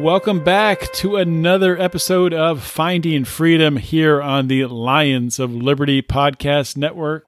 Welcome 0.00 0.42
back 0.42 0.90
to 0.94 1.16
another 1.16 1.78
episode 1.78 2.32
of 2.32 2.62
Finding 2.62 3.26
Freedom 3.26 3.76
here 3.76 4.22
on 4.22 4.48
the 4.48 4.64
Lions 4.64 5.38
of 5.38 5.54
Liberty 5.54 6.00
Podcast 6.00 6.74
Network. 6.74 7.26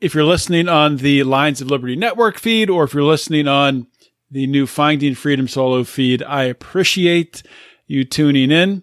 If 0.00 0.16
you're 0.16 0.24
listening 0.24 0.68
on 0.68 0.96
the 0.96 1.22
Lions 1.22 1.60
of 1.60 1.70
Liberty 1.70 1.94
Network 1.94 2.36
feed, 2.40 2.70
or 2.70 2.82
if 2.82 2.92
you're 2.92 3.04
listening 3.04 3.46
on 3.46 3.86
the 4.32 4.48
new 4.48 4.66
Finding 4.66 5.14
Freedom 5.14 5.46
solo 5.46 5.84
feed, 5.84 6.24
I 6.24 6.42
appreciate 6.42 7.44
you 7.86 8.04
tuning 8.04 8.50
in. 8.50 8.82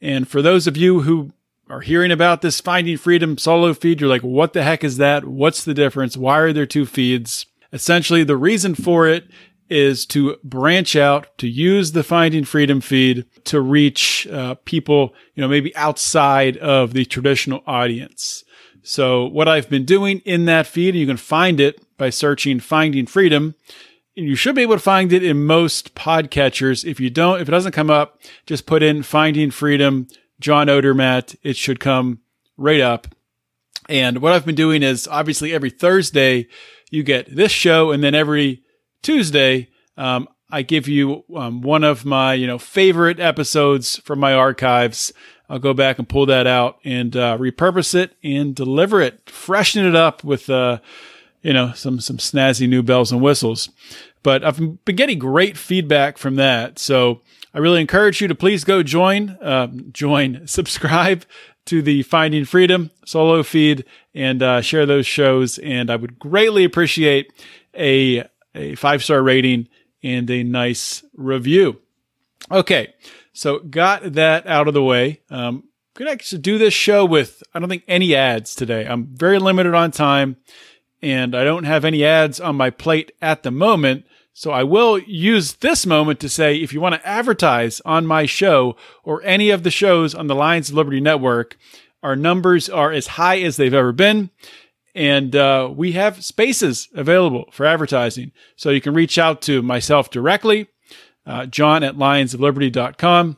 And 0.00 0.28
for 0.28 0.40
those 0.40 0.68
of 0.68 0.76
you 0.76 1.00
who 1.00 1.32
are 1.68 1.80
hearing 1.80 2.12
about 2.12 2.40
this 2.40 2.60
Finding 2.60 2.98
Freedom 2.98 3.36
solo 3.36 3.74
feed, 3.74 4.00
you're 4.00 4.08
like, 4.08 4.22
what 4.22 4.52
the 4.52 4.62
heck 4.62 4.84
is 4.84 4.98
that? 4.98 5.24
What's 5.24 5.64
the 5.64 5.74
difference? 5.74 6.16
Why 6.16 6.38
are 6.38 6.52
there 6.52 6.66
two 6.66 6.86
feeds? 6.86 7.46
Essentially, 7.72 8.22
the 8.22 8.36
reason 8.36 8.76
for 8.76 9.08
it 9.08 9.26
is 9.68 10.06
to 10.06 10.36
branch 10.44 10.96
out, 10.96 11.36
to 11.38 11.48
use 11.48 11.92
the 11.92 12.02
Finding 12.04 12.44
Freedom 12.44 12.80
feed 12.80 13.24
to 13.44 13.60
reach 13.60 14.26
uh, 14.28 14.54
people, 14.64 15.14
you 15.34 15.40
know, 15.40 15.48
maybe 15.48 15.74
outside 15.76 16.56
of 16.58 16.92
the 16.92 17.04
traditional 17.04 17.62
audience. 17.66 18.44
So 18.82 19.26
what 19.26 19.48
I've 19.48 19.68
been 19.68 19.84
doing 19.84 20.20
in 20.24 20.44
that 20.44 20.66
feed, 20.66 20.94
you 20.94 21.06
can 21.06 21.16
find 21.16 21.58
it 21.58 21.80
by 21.98 22.10
searching 22.10 22.60
Finding 22.60 23.06
Freedom. 23.06 23.54
And 24.16 24.26
you 24.26 24.36
should 24.36 24.54
be 24.54 24.62
able 24.62 24.76
to 24.76 24.80
find 24.80 25.12
it 25.12 25.24
in 25.24 25.44
most 25.44 25.94
podcatchers. 25.94 26.84
If 26.84 27.00
you 27.00 27.10
don't, 27.10 27.40
if 27.40 27.48
it 27.48 27.50
doesn't 27.50 27.72
come 27.72 27.90
up, 27.90 28.20
just 28.46 28.64
put 28.64 28.82
in 28.82 29.02
Finding 29.02 29.50
Freedom, 29.50 30.06
John 30.40 30.68
Odermatt. 30.68 31.36
It 31.42 31.56
should 31.56 31.80
come 31.80 32.20
right 32.56 32.80
up. 32.80 33.08
And 33.88 34.18
what 34.18 34.32
I've 34.32 34.46
been 34.46 34.54
doing 34.54 34.82
is 34.82 35.06
obviously 35.06 35.52
every 35.52 35.70
Thursday, 35.70 36.46
you 36.90 37.02
get 37.02 37.34
this 37.34 37.52
show, 37.52 37.90
and 37.90 38.02
then 38.02 38.14
every 38.14 38.62
Tuesday, 39.02 39.68
um, 39.96 40.28
I 40.50 40.62
give 40.62 40.86
you 40.88 41.24
um, 41.34 41.60
one 41.60 41.84
of 41.84 42.04
my 42.04 42.34
you 42.34 42.46
know 42.46 42.58
favorite 42.58 43.20
episodes 43.20 43.98
from 44.00 44.18
my 44.18 44.34
archives. 44.34 45.12
I'll 45.48 45.58
go 45.58 45.74
back 45.74 45.98
and 45.98 46.08
pull 46.08 46.26
that 46.26 46.46
out 46.46 46.78
and 46.84 47.16
uh, 47.16 47.38
repurpose 47.38 47.94
it 47.94 48.16
and 48.22 48.54
deliver 48.54 49.00
it, 49.00 49.30
freshen 49.30 49.86
it 49.86 49.94
up 49.94 50.24
with 50.24 50.50
uh, 50.50 50.78
you 51.42 51.52
know 51.52 51.72
some 51.74 52.00
some 52.00 52.18
snazzy 52.18 52.68
new 52.68 52.82
bells 52.82 53.12
and 53.12 53.20
whistles. 53.20 53.70
But 54.22 54.44
I've 54.44 54.84
been 54.84 54.96
getting 54.96 55.20
great 55.20 55.56
feedback 55.56 56.18
from 56.18 56.34
that, 56.36 56.78
so 56.78 57.22
I 57.54 57.58
really 57.58 57.80
encourage 57.80 58.20
you 58.20 58.28
to 58.28 58.34
please 58.34 58.64
go 58.64 58.82
join, 58.82 59.30
uh, 59.40 59.68
join, 59.92 60.46
subscribe 60.46 61.24
to 61.66 61.80
the 61.80 62.02
Finding 62.02 62.44
Freedom 62.44 62.90
solo 63.04 63.42
feed 63.42 63.84
and 64.14 64.42
uh, 64.42 64.60
share 64.60 64.84
those 64.86 65.06
shows. 65.06 65.58
And 65.58 65.90
I 65.90 65.96
would 65.96 66.18
greatly 66.18 66.64
appreciate 66.64 67.32
a 67.74 68.24
a 68.56 68.74
five 68.74 69.04
star 69.04 69.22
rating 69.22 69.68
and 70.02 70.30
a 70.30 70.42
nice 70.42 71.04
review. 71.14 71.80
Okay, 72.50 72.94
so 73.32 73.58
got 73.58 74.14
that 74.14 74.46
out 74.46 74.68
of 74.68 74.74
the 74.74 74.82
way. 74.82 75.20
Um, 75.30 75.64
gonna 75.94 76.10
actually 76.10 76.42
do 76.42 76.58
this 76.58 76.74
show 76.74 77.04
with 77.04 77.42
I 77.54 77.58
don't 77.58 77.68
think 77.68 77.84
any 77.88 78.14
ads 78.14 78.54
today. 78.54 78.86
I'm 78.86 79.06
very 79.06 79.38
limited 79.38 79.74
on 79.74 79.90
time, 79.90 80.36
and 81.02 81.34
I 81.34 81.44
don't 81.44 81.64
have 81.64 81.84
any 81.84 82.04
ads 82.04 82.40
on 82.40 82.56
my 82.56 82.70
plate 82.70 83.12
at 83.20 83.42
the 83.42 83.50
moment. 83.50 84.04
So 84.32 84.50
I 84.50 84.64
will 84.64 84.98
use 84.98 85.54
this 85.54 85.86
moment 85.86 86.20
to 86.20 86.28
say 86.28 86.56
if 86.56 86.72
you 86.72 86.80
want 86.80 86.94
to 86.94 87.06
advertise 87.06 87.80
on 87.86 88.06
my 88.06 88.26
show 88.26 88.76
or 89.02 89.22
any 89.22 89.48
of 89.48 89.62
the 89.62 89.70
shows 89.70 90.14
on 90.14 90.26
the 90.26 90.34
Lions 90.34 90.68
of 90.68 90.74
Liberty 90.74 91.00
Network, 91.00 91.56
our 92.02 92.14
numbers 92.14 92.68
are 92.68 92.92
as 92.92 93.06
high 93.06 93.38
as 93.40 93.56
they've 93.56 93.72
ever 93.72 93.92
been 93.92 94.28
and 94.96 95.36
uh, 95.36 95.70
we 95.72 95.92
have 95.92 96.24
spaces 96.24 96.88
available 96.94 97.44
for 97.52 97.66
advertising. 97.66 98.32
So 98.56 98.70
you 98.70 98.80
can 98.80 98.94
reach 98.94 99.18
out 99.18 99.42
to 99.42 99.60
myself 99.60 100.10
directly, 100.10 100.68
uh, 101.26 101.44
john 101.46 101.84
at 101.84 101.96
lionsofliberty.com, 101.96 103.36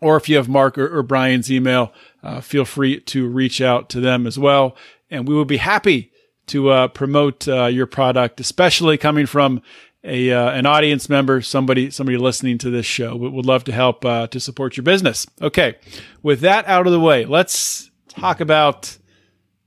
or 0.00 0.16
if 0.16 0.28
you 0.28 0.36
have 0.36 0.48
Mark 0.48 0.78
or, 0.78 0.96
or 0.96 1.02
Brian's 1.02 1.50
email, 1.50 1.92
uh, 2.22 2.40
feel 2.40 2.64
free 2.64 3.00
to 3.00 3.26
reach 3.28 3.60
out 3.60 3.90
to 3.90 4.00
them 4.00 4.24
as 4.24 4.38
well. 4.38 4.76
And 5.10 5.26
we 5.26 5.34
will 5.34 5.44
be 5.44 5.56
happy 5.56 6.12
to 6.46 6.70
uh, 6.70 6.88
promote 6.88 7.48
uh, 7.48 7.66
your 7.66 7.86
product, 7.86 8.38
especially 8.38 8.96
coming 8.96 9.26
from 9.26 9.62
a 10.04 10.30
uh, 10.30 10.50
an 10.50 10.66
audience 10.66 11.08
member, 11.08 11.40
somebody 11.40 11.90
somebody 11.90 12.18
listening 12.18 12.58
to 12.58 12.70
this 12.70 12.84
show. 12.84 13.16
We 13.16 13.28
would 13.28 13.46
love 13.46 13.64
to 13.64 13.72
help 13.72 14.02
to 14.02 14.38
support 14.38 14.76
your 14.76 14.84
business. 14.84 15.26
Okay, 15.40 15.76
with 16.22 16.40
that 16.40 16.68
out 16.68 16.86
of 16.86 16.92
the 16.92 17.00
way, 17.00 17.24
let's 17.24 17.90
talk 18.08 18.40
about 18.40 18.98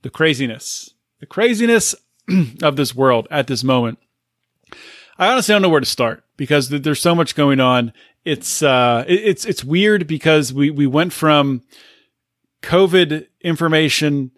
the 0.03 0.11
craziness 0.11 0.93
the 1.19 1.25
craziness 1.25 1.95
of 2.61 2.75
this 2.75 2.95
world 2.95 3.27
at 3.31 3.47
this 3.47 3.63
moment. 3.63 3.99
I 5.19 5.31
honestly 5.31 5.53
don't 5.53 5.61
know 5.61 5.69
where 5.69 5.79
to 5.79 5.85
start 5.85 6.23
because 6.35 6.69
there's 6.69 7.01
so 7.01 7.15
much 7.15 7.35
going 7.35 7.59
on. 7.59 7.91
It's 8.23 8.61
uh, 8.61 9.03
it's 9.07 9.45
it's 9.45 9.63
weird 9.63 10.05
because 10.05 10.53
we 10.53 10.69
we 10.69 10.85
went 10.85 11.13
from 11.13 11.63
COVID 12.61 13.27
information 13.41 14.31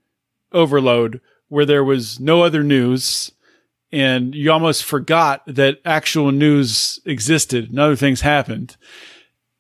overload 0.52 1.22
where 1.48 1.66
there 1.66 1.84
was 1.84 2.20
no 2.20 2.44
other 2.44 2.64
news 2.64 3.32
and 3.92 4.36
you 4.36 4.52
almost 4.52 4.84
forgot 4.84 5.42
that 5.48 5.80
actual 5.84 6.32
news 6.32 7.00
existed 7.06 7.70
and 7.70 7.80
other 7.80 7.96
things 7.96 8.22
happened. 8.22 8.78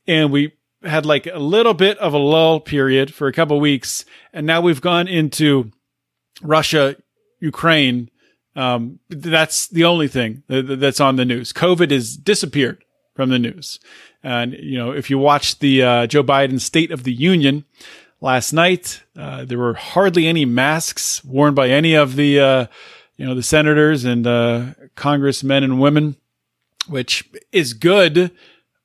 And 0.07 0.31
we 0.31 0.53
had 0.83 1.05
like 1.05 1.25
a 1.27 1.39
little 1.39 1.73
bit 1.73 1.97
of 1.97 2.13
a 2.13 2.17
lull 2.17 2.59
period 2.59 3.13
for 3.13 3.27
a 3.27 3.33
couple 3.33 3.59
weeks 3.59 4.05
and 4.31 4.45
now 4.45 4.61
we've 4.61 4.81
gone 4.81 5.07
into 5.07 5.71
Russia 6.41 6.95
Ukraine, 7.39 8.09
um, 8.55 8.99
that's 9.09 9.67
the 9.67 9.85
only 9.85 10.07
thing 10.07 10.43
that's 10.47 10.99
on 10.99 11.15
the 11.15 11.25
news. 11.25 11.53
COVID 11.53 11.91
has 11.91 12.17
disappeared 12.17 12.83
from 13.15 13.29
the 13.29 13.39
news. 13.39 13.79
And, 14.23 14.53
you 14.53 14.77
know, 14.77 14.91
if 14.91 15.09
you 15.09 15.17
watched 15.17 15.59
the 15.59 15.83
uh, 15.83 16.07
Joe 16.07 16.23
Biden 16.23 16.59
State 16.59 16.91
of 16.91 17.03
the 17.03 17.13
Union 17.13 17.65
last 18.21 18.51
night, 18.51 19.03
uh, 19.17 19.45
there 19.45 19.57
were 19.57 19.75
hardly 19.75 20.27
any 20.27 20.45
masks 20.45 21.23
worn 21.23 21.53
by 21.53 21.69
any 21.69 21.93
of 21.93 22.15
the, 22.15 22.39
uh, 22.39 22.65
you 23.15 23.25
know, 23.25 23.35
the 23.35 23.43
senators 23.43 24.03
and 24.03 24.27
uh, 24.27 24.65
congressmen 24.95 25.63
and 25.63 25.79
women, 25.79 26.15
which 26.87 27.29
is 27.51 27.73
good 27.73 28.31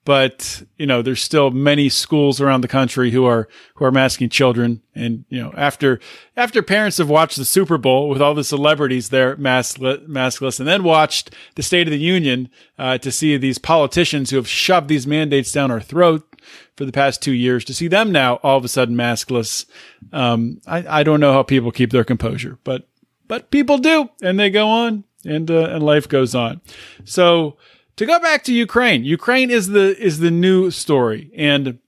but 0.04 0.62
you 0.76 0.86
know 0.86 1.02
there's 1.02 1.22
still 1.22 1.50
many 1.50 1.88
schools 1.88 2.40
around 2.40 2.60
the 2.60 2.68
country 2.68 3.10
who 3.10 3.24
are 3.24 3.48
who 3.74 3.84
are 3.84 3.90
masking 3.90 4.28
children. 4.28 4.82
And 4.94 5.24
you 5.28 5.40
know 5.40 5.52
after 5.56 6.00
after 6.36 6.62
parents 6.62 6.98
have 6.98 7.08
watched 7.08 7.36
the 7.36 7.44
super 7.44 7.78
bowl 7.78 8.08
with 8.08 8.20
all 8.20 8.34
the 8.34 8.44
celebrities 8.44 9.08
there 9.08 9.36
maskless, 9.36 10.06
maskless 10.06 10.58
and 10.58 10.68
then 10.68 10.84
watched 10.84 11.34
the 11.54 11.62
state 11.62 11.86
of 11.86 11.92
the 11.92 11.98
union 11.98 12.50
uh, 12.78 12.98
to 12.98 13.10
see 13.10 13.36
these 13.36 13.58
politicians 13.58 14.30
who 14.30 14.36
have 14.36 14.48
shoved 14.48 14.88
these 14.88 15.06
mandates 15.06 15.52
down 15.52 15.70
our 15.70 15.80
throat 15.80 16.28
for 16.76 16.84
the 16.84 16.92
past 16.92 17.22
two 17.22 17.32
years 17.32 17.64
to 17.64 17.72
see 17.72 17.88
them 17.88 18.12
now 18.12 18.34
all 18.36 18.58
of 18.58 18.64
a 18.64 18.68
sudden 18.68 18.94
maskless 18.94 19.64
um, 20.12 20.60
I, 20.66 21.00
I 21.00 21.02
don't 21.02 21.20
know 21.20 21.32
how 21.32 21.42
people 21.42 21.72
keep 21.72 21.90
their 21.90 22.04
composure 22.04 22.58
but 22.64 22.86
but 23.26 23.50
people 23.50 23.78
do 23.78 24.10
and 24.22 24.38
they 24.38 24.50
go 24.50 24.68
on 24.68 25.04
and 25.24 25.50
uh, 25.50 25.68
and 25.70 25.82
life 25.82 26.08
goes 26.08 26.34
on. 26.34 26.60
So 27.04 27.56
to 27.96 28.06
go 28.06 28.18
back 28.20 28.44
to 28.44 28.52
Ukraine, 28.52 29.04
Ukraine 29.04 29.50
is 29.50 29.68
the 29.68 29.96
is 30.02 30.18
the 30.18 30.30
new 30.30 30.70
story, 30.70 31.30
and 31.36 31.78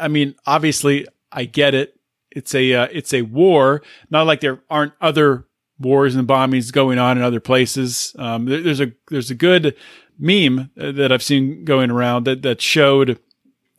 I 0.00 0.08
mean, 0.08 0.34
obviously, 0.46 1.06
I 1.32 1.44
get 1.44 1.74
it. 1.74 1.98
It's 2.30 2.54
a 2.54 2.74
uh, 2.74 2.88
it's 2.92 3.12
a 3.12 3.22
war. 3.22 3.82
Not 4.10 4.26
like 4.26 4.40
there 4.40 4.60
aren't 4.70 4.92
other 5.00 5.46
wars 5.78 6.14
and 6.14 6.26
bombings 6.26 6.72
going 6.72 6.98
on 6.98 7.16
in 7.16 7.24
other 7.24 7.40
places. 7.40 8.14
Um, 8.18 8.46
there, 8.46 8.60
there's 8.60 8.80
a 8.80 8.92
there's 9.10 9.30
a 9.30 9.34
good 9.34 9.74
meme 10.18 10.70
that 10.76 11.12
I've 11.12 11.22
seen 11.22 11.64
going 11.64 11.90
around 11.90 12.24
that 12.24 12.42
that 12.42 12.60
showed 12.60 13.10
it 13.10 13.22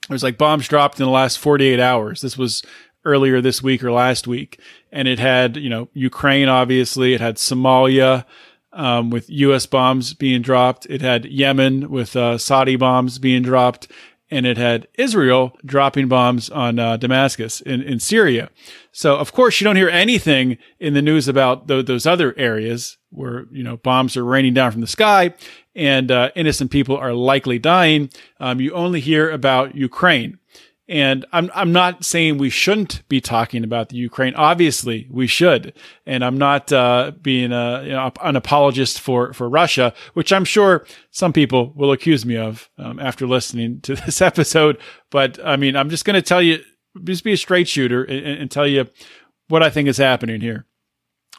was 0.10 0.24
like 0.24 0.38
bombs 0.38 0.68
dropped 0.68 1.00
in 1.00 1.06
the 1.06 1.12
last 1.12 1.38
48 1.38 1.80
hours. 1.80 2.22
This 2.22 2.38
was 2.38 2.64
earlier 3.06 3.42
this 3.42 3.62
week 3.62 3.84
or 3.84 3.92
last 3.92 4.28
week, 4.28 4.60
and 4.92 5.08
it 5.08 5.20
had 5.20 5.58
you 5.58 5.70
know 5.70 5.90
Ukraine 5.94 6.50
obviously, 6.50 7.14
it 7.14 7.22
had 7.22 7.36
Somalia. 7.36 8.26
Um, 8.72 9.10
with 9.10 9.30
U.S. 9.30 9.66
bombs 9.66 10.14
being 10.14 10.44
dropped, 10.44 10.86
it 10.88 11.02
had 11.02 11.26
Yemen 11.26 11.90
with 11.90 12.16
uh, 12.16 12.38
Saudi 12.38 12.76
bombs 12.76 13.18
being 13.18 13.42
dropped, 13.42 13.92
and 14.30 14.46
it 14.46 14.58
had 14.58 14.88
Israel 14.94 15.58
dropping 15.66 16.08
bombs 16.08 16.50
on 16.50 16.78
uh, 16.78 16.98
Damascus 16.98 17.62
in, 17.62 17.82
in 17.82 18.00
Syria. 18.00 18.50
So, 18.92 19.18
of 19.18 19.34
course, 19.34 19.60
you 19.60 19.66
don't 19.66 19.76
hear 19.76 19.90
anything 19.90 20.58
in 20.80 20.94
the 20.94 21.02
news 21.02 21.28
about 21.28 21.68
th- 21.68 21.88
those 21.88 22.06
other 22.06 22.38
areas 22.38 22.98
where, 23.10 23.48
you 23.52 23.64
know, 23.64 23.78
bombs 23.78 24.16
are 24.16 24.24
raining 24.24 24.54
down 24.54 24.72
from 24.72 24.82
the 24.82 24.88
sky 24.88 25.34
and 25.76 26.12
uh, 26.12 26.30
innocent 26.36 26.72
people 26.72 26.98
are 26.98 27.14
likely 27.14 27.58
dying. 27.58 28.10
Um, 28.40 28.60
you 28.60 28.74
only 28.74 29.00
hear 29.00 29.32
about 29.32 29.76
Ukraine. 29.76 30.38
And 30.90 31.24
I'm 31.32 31.52
I'm 31.54 31.72
not 31.72 32.04
saying 32.04 32.40
we 32.40 32.50
shouldn't 32.50 33.08
be 33.10 33.22
talking 33.22 33.64
about 33.64 33.90
the 33.90 33.96
Ukraine. 33.96 34.34
Obviously, 34.34 35.08
we 35.12 35.28
should. 35.28 35.74
And 36.08 36.26
I'm 36.26 36.36
not 36.40 36.74
uh, 36.74 37.12
being 37.22 37.52
a, 37.52 37.84
you 37.84 37.92
know, 37.92 38.12
an 38.24 38.36
apologist 38.36 39.00
for 39.00 39.32
for 39.34 39.48
Russia, 39.48 39.94
which 40.16 40.34
I'm 40.34 40.46
sure 40.46 40.88
some 41.12 41.32
people 41.32 41.74
will 41.76 41.92
accuse 41.92 42.26
me 42.26 42.38
of 42.38 42.72
um, 42.80 43.00
after 43.00 43.28
listening 43.28 43.82
to 43.82 43.96
this 44.06 44.20
episode. 44.20 44.80
But 45.12 45.40
I 45.46 45.58
mean, 45.58 45.76
I'm 45.76 45.92
just 45.92 46.06
going 46.06 46.16
to 46.16 46.24
tell 46.24 46.42
you, 46.42 46.58
just 47.04 47.24
be 47.24 47.34
a 47.34 47.38
straight 47.38 47.68
shooter 47.68 48.04
and, 48.04 48.26
and, 48.26 48.52
tell 48.52 48.68
you 48.68 48.88
what 49.48 49.62
I 49.62 49.70
think 49.70 49.88
is 49.90 49.98
happening 49.98 50.42
here. 50.42 50.66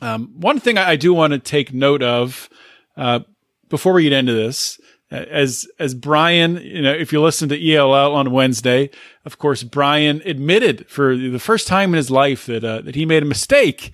Um, 0.00 0.32
one 0.36 0.60
thing 0.60 0.78
I 0.78 0.94
do 0.94 1.12
want 1.12 1.32
to 1.32 1.40
take 1.40 1.74
note 1.74 2.04
of 2.04 2.48
uh, 2.96 3.20
before 3.68 3.94
we 3.94 4.04
get 4.04 4.12
into 4.12 4.32
this 4.32 4.78
as 5.10 5.66
as 5.78 5.94
Brian, 5.94 6.56
you 6.56 6.82
know, 6.82 6.92
if 6.92 7.12
you 7.12 7.20
listen 7.20 7.48
to 7.48 7.72
ELL 7.72 8.14
on 8.14 8.30
Wednesday, 8.30 8.90
of 9.24 9.38
course, 9.38 9.62
Brian 9.62 10.22
admitted 10.24 10.88
for 10.88 11.16
the 11.16 11.38
first 11.38 11.66
time 11.66 11.90
in 11.90 11.96
his 11.96 12.10
life 12.10 12.46
that 12.46 12.64
uh, 12.64 12.80
that 12.82 12.94
he 12.94 13.04
made 13.04 13.22
a 13.22 13.26
mistake, 13.26 13.92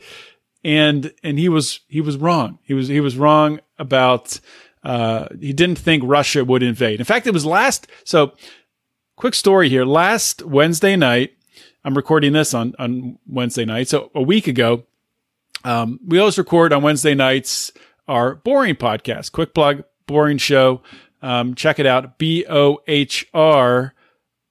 and 0.63 1.13
and 1.23 1.39
he 1.39 1.49
was 1.49 1.81
he 1.89 2.01
was 2.01 2.17
wrong. 2.17 2.59
He 2.63 2.75
was 2.75 2.89
he 2.89 3.01
was 3.01 3.17
wrong 3.17 3.61
about 3.79 4.41
uh, 4.83 5.29
he 5.41 5.53
didn't 5.53 5.79
think 5.79 6.03
Russia 6.07 6.45
would 6.45 6.63
invade. 6.63 7.01
In 7.01 7.07
fact, 7.07 7.27
it 7.27 7.33
was 7.33 7.47
last. 7.47 7.87
So, 8.05 8.33
quick 9.17 9.35
story 9.35 9.69
here. 9.69 9.85
Last 9.85 10.43
Wednesday 10.43 10.97
night, 10.97 11.33
I'm 11.83 11.95
recording 11.95 12.35
this 12.35 12.53
on 12.53 12.75
on 12.79 13.19
Wednesday 13.27 13.65
night. 13.65 13.89
So 13.89 14.11
a 14.15 14.23
week 14.23 14.49
ago, 14.49 14.85
um, 15.65 15.99
we 16.07 16.19
always 16.19 16.37
record 16.37 16.73
on 16.75 16.83
Wednesday 16.83 17.15
nights 17.15 17.73
our 18.07 18.35
boring 18.35 18.75
podcast. 18.75 19.33
Quick 19.33 19.55
plug, 19.55 19.83
boring 20.07 20.39
show. 20.39 20.83
Um, 21.27 21.57
check 21.57 21.81
it 21.81 21.87
out. 21.87 22.19
B 22.19 22.47
O 22.49 22.79
H 22.87 23.27
R. 23.35 23.95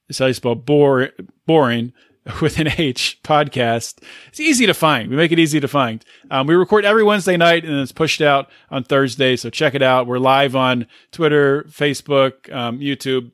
Is 0.10 0.20
how 0.20 0.26
you 0.26 0.34
spell 0.34 0.56
boring 0.56 1.94
with 2.42 2.60
an 2.60 2.68
H 2.78 3.20
podcast. 3.24 4.04
It's 4.28 4.42
easy 4.42 4.66
to 4.66 4.74
find. 4.74 5.10
We 5.10 5.16
make 5.16 5.32
it 5.32 5.40
easy 5.40 5.62
to 5.62 5.70
find. 5.70 6.04
Um, 6.30 6.48
we 6.48 6.54
record 6.54 6.84
every 6.84 7.04
Wednesday 7.04 7.38
night 7.38 7.64
and 7.64 7.80
it's 7.80 7.94
pushed 7.94 8.22
out 8.22 8.50
on 8.70 8.84
Thursday. 8.84 9.38
So 9.38 9.50
check 9.50 9.74
it 9.74 9.82
out. 9.82 10.06
We're 10.06 10.20
live 10.20 10.54
on 10.54 10.86
Twitter, 11.12 11.64
Facebook, 11.64 12.54
um, 12.54 12.80
YouTube. 12.80 13.32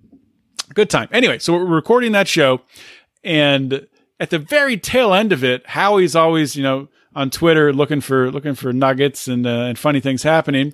Good 0.76 0.92
time. 0.92 1.10
Anyway, 1.12 1.40
so 1.40 1.54
we're 1.54 1.66
recording 1.66 2.12
that 2.12 2.28
show. 2.28 2.62
And 3.24 3.88
at 4.20 4.30
the 4.30 4.40
very 4.40 4.78
tail 4.78 5.16
end 5.16 5.34
of 5.34 5.44
it, 5.44 5.66
Howie's 5.66 6.16
always, 6.16 6.56
you 6.56 6.62
know, 6.62 6.90
on 7.16 7.32
Twitter 7.32 7.74
looking 7.74 8.02
for, 8.02 8.32
looking 8.32 8.54
for 8.54 8.72
nuggets 8.72 9.28
and, 9.28 9.48
uh, 9.48 9.64
and 9.64 9.80
funny 9.80 10.00
things 10.00 10.22
happening. 10.22 10.74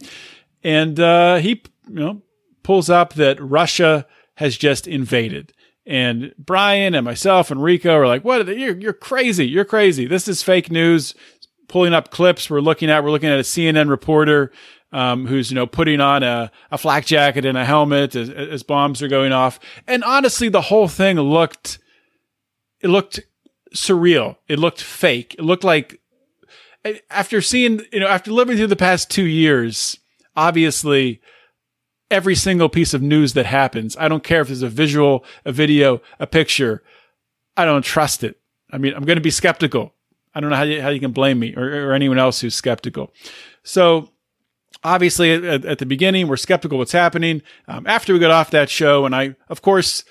And, 0.64 1.00
uh, 1.00 1.38
he, 1.38 1.62
you 1.88 1.96
know, 1.96 2.22
pulls 2.68 2.90
up 2.90 3.14
that 3.14 3.40
Russia 3.40 4.06
has 4.36 4.58
just 4.58 4.88
invaded. 4.88 5.54
And 5.86 6.34
Brian 6.38 6.94
and 6.96 7.06
myself 7.06 7.50
and 7.50 7.64
Rico 7.64 7.94
are 7.94 8.06
like, 8.06 8.26
"What? 8.26 8.46
You're 8.46 8.78
you're 8.78 8.92
crazy! 8.92 9.48
You're 9.48 9.64
crazy! 9.64 10.06
This 10.06 10.28
is 10.28 10.44
fake 10.44 10.70
news." 10.70 11.16
Pulling 11.70 11.94
up 11.94 12.12
clips 12.12 12.50
we're 12.50 12.60
looking 12.60 12.90
at. 12.90 13.06
We're 13.06 13.12
looking 13.12 13.30
at 13.30 13.40
a 13.40 13.44
CNN 13.44 13.90
reporter 13.90 14.52
um, 14.92 15.28
who's 15.28 15.50
you 15.50 15.56
know 15.56 15.66
putting 15.66 16.02
on 16.02 16.24
a, 16.24 16.52
a 16.70 16.78
flak 16.78 17.06
jacket 17.06 17.46
and 17.46 17.58
a 17.58 17.64
helmet 17.64 18.18
as, 18.18 18.30
as 18.30 18.64
bombs 18.64 19.02
are 19.02 19.08
going 19.08 19.32
off. 19.32 19.62
And 19.88 20.04
honestly, 20.04 20.50
the 20.50 20.64
whole 20.64 20.90
thing 20.90 21.18
looked 21.18 21.80
it 22.82 22.90
looked 22.90 23.22
surreal. 23.74 24.36
It 24.50 24.60
looked 24.60 24.82
fake. 24.82 25.36
It 25.40 25.44
looked 25.44 25.64
like 25.64 26.02
after 27.10 27.42
seeing 27.42 27.82
you 27.94 28.02
know 28.02 28.08
after 28.08 28.34
living 28.34 28.58
through 28.58 28.68
the 28.68 28.76
past 28.76 29.10
two 29.10 29.26
years, 29.26 29.98
obviously 30.36 31.22
every 32.10 32.36
single 32.36 32.70
piece 32.70 32.94
of 32.94 33.02
news 33.02 33.34
that 33.34 33.46
happens. 33.46 33.98
I 33.98 34.08
don't 34.08 34.24
care 34.24 34.42
if 34.42 34.48
there's 34.48 34.62
a 34.62 34.70
visual, 34.70 35.24
a 35.46 35.52
video, 35.52 36.02
a 36.20 36.28
picture. 36.28 36.84
I 37.56 37.66
don't 37.66 37.84
trust 37.84 38.24
it. 38.24 38.40
I 38.72 38.78
mean, 38.78 38.94
I'm 38.94 39.06
going 39.06 39.18
to 39.18 39.22
be 39.22 39.32
skeptical. 39.32 39.94
I 40.34 40.40
don't 40.40 40.50
know 40.50 40.56
how 40.56 40.64
you, 40.64 40.82
how 40.82 40.90
you 40.90 41.00
can 41.00 41.12
blame 41.12 41.40
me 41.40 41.56
or, 41.56 41.90
or 41.90 41.94
anyone 41.94 42.20
else 42.20 42.42
who's 42.42 42.56
skeptical. 42.56 43.14
So 43.64 44.10
obviously 44.84 45.32
at, 45.32 45.66
at, 45.66 45.80
the 45.80 45.86
beginning, 45.86 46.28
we're 46.28 46.38
skeptical 46.38 46.78
what's 46.78 46.92
happening. 46.92 47.42
Um, 47.68 47.88
after 47.88 48.14
we 48.14 48.20
got 48.20 48.32
off 48.32 48.52
that 48.52 48.70
show, 48.70 49.06
and 49.06 49.16
I, 49.16 49.36
of 49.50 49.62
course, 49.62 50.04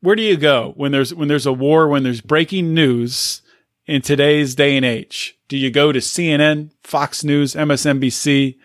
where 0.00 0.16
do 0.16 0.22
you 0.22 0.36
go 0.36 0.72
when 0.76 0.92
there's, 0.92 1.14
when 1.14 1.28
there's 1.28 1.46
a 1.46 1.52
war, 1.52 1.88
when 1.88 2.02
there's 2.02 2.20
breaking 2.20 2.74
news 2.74 3.42
in 3.86 4.02
today's 4.02 4.54
day 4.54 4.76
and 4.76 4.84
age? 4.84 5.38
Do 5.48 5.56
you 5.56 5.70
go 5.70 5.92
to 5.92 5.98
CNN, 5.98 6.70
Fox 6.82 7.22
News, 7.22 7.54
MSNBC? 7.54 8.56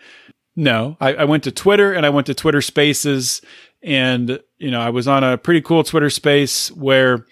No, 0.56 0.96
I, 1.00 1.14
I 1.14 1.24
went 1.24 1.44
to 1.44 1.52
Twitter 1.52 1.92
and 1.92 2.06
I 2.06 2.10
went 2.10 2.26
to 2.28 2.34
Twitter 2.34 2.62
Spaces, 2.62 3.42
and 3.82 4.40
you 4.58 4.70
know 4.70 4.80
I 4.80 4.88
was 4.88 5.06
on 5.06 5.22
a 5.22 5.36
pretty 5.36 5.60
cool 5.60 5.84
Twitter 5.84 6.08
Space 6.08 6.72
where 6.72 7.26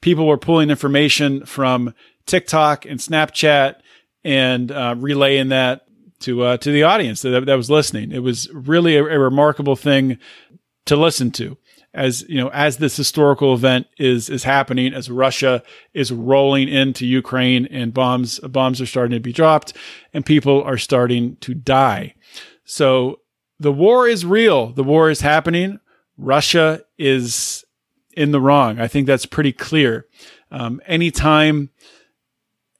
people 0.00 0.26
were 0.26 0.38
pulling 0.38 0.70
information 0.70 1.44
from 1.44 1.92
TikTok 2.26 2.86
and 2.86 3.00
Snapchat 3.00 3.80
and 4.22 4.70
uh, 4.70 4.94
relaying 4.96 5.48
that 5.48 5.86
to 6.20 6.42
uh, 6.42 6.56
to 6.58 6.70
the 6.70 6.84
audience 6.84 7.22
that, 7.22 7.46
that 7.46 7.54
was 7.54 7.70
listening. 7.70 8.12
It 8.12 8.22
was 8.22 8.48
really 8.52 8.96
a, 8.96 9.04
a, 9.04 9.18
remarkable 9.18 9.76
thing 9.76 10.18
to 10.86 10.96
listen 10.96 11.30
to, 11.32 11.56
as 11.94 12.24
you 12.28 12.36
know, 12.36 12.48
as 12.48 12.76
this 12.76 12.96
historical 12.96 13.54
event 13.54 13.86
is 13.98 14.28
is 14.28 14.44
happening, 14.44 14.94
as 14.94 15.10
Russia 15.10 15.62
is 15.94 16.12
rolling 16.12 16.68
into 16.68 17.06
Ukraine 17.06 17.66
and 17.66 17.94
bombs 17.94 18.38
bombs 18.40 18.80
are 18.80 18.86
starting 18.86 19.16
to 19.16 19.20
be 19.20 19.32
dropped, 19.32 19.76
and 20.12 20.24
people 20.24 20.62
are 20.62 20.78
starting 20.78 21.36
to 21.36 21.54
die. 21.54 22.14
So 22.68 23.20
the 23.58 23.72
war 23.72 24.06
is 24.06 24.26
real. 24.26 24.72
The 24.72 24.84
war 24.84 25.08
is 25.08 25.22
happening. 25.22 25.80
Russia 26.18 26.82
is 26.98 27.64
in 28.12 28.30
the 28.30 28.42
wrong. 28.42 28.78
I 28.78 28.86
think 28.86 29.06
that's 29.06 29.24
pretty 29.24 29.54
clear. 29.54 30.06
Um, 30.50 30.82
anytime, 30.84 31.70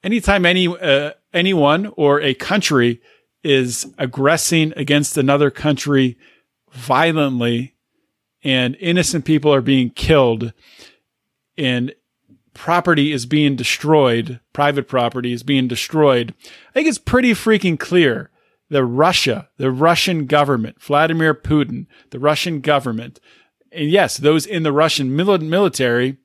anytime 0.03 0.45
any 0.45 0.67
uh, 0.67 1.13
anyone 1.33 1.91
or 1.97 2.21
a 2.21 2.35
country 2.35 3.01
is 3.43 3.91
aggressing 3.97 4.73
against 4.75 5.17
another 5.17 5.49
country 5.49 6.19
violently, 6.71 7.73
and 8.43 8.77
innocent 8.79 9.25
people 9.25 9.51
are 9.51 9.59
being 9.59 9.89
killed, 9.89 10.53
and 11.57 11.95
property 12.53 13.11
is 13.11 13.25
being 13.25 13.55
destroyed, 13.55 14.39
private 14.53 14.87
property 14.87 15.33
is 15.33 15.41
being 15.41 15.67
destroyed. 15.67 16.35
I 16.69 16.73
think 16.73 16.87
it's 16.87 16.99
pretty 16.99 17.31
freaking 17.31 17.79
clear 17.79 18.29
the 18.69 18.85
Russia, 18.85 19.49
the 19.57 19.71
Russian 19.71 20.25
government, 20.25 20.81
Vladimir 20.81 21.33
Putin, 21.33 21.87
the 22.11 22.19
Russian 22.19 22.61
government, 22.61 23.19
and 23.71 23.89
yes, 23.89 24.17
those 24.17 24.45
in 24.45 24.63
the 24.63 24.71
Russian 24.71 25.15
military, 25.15 26.17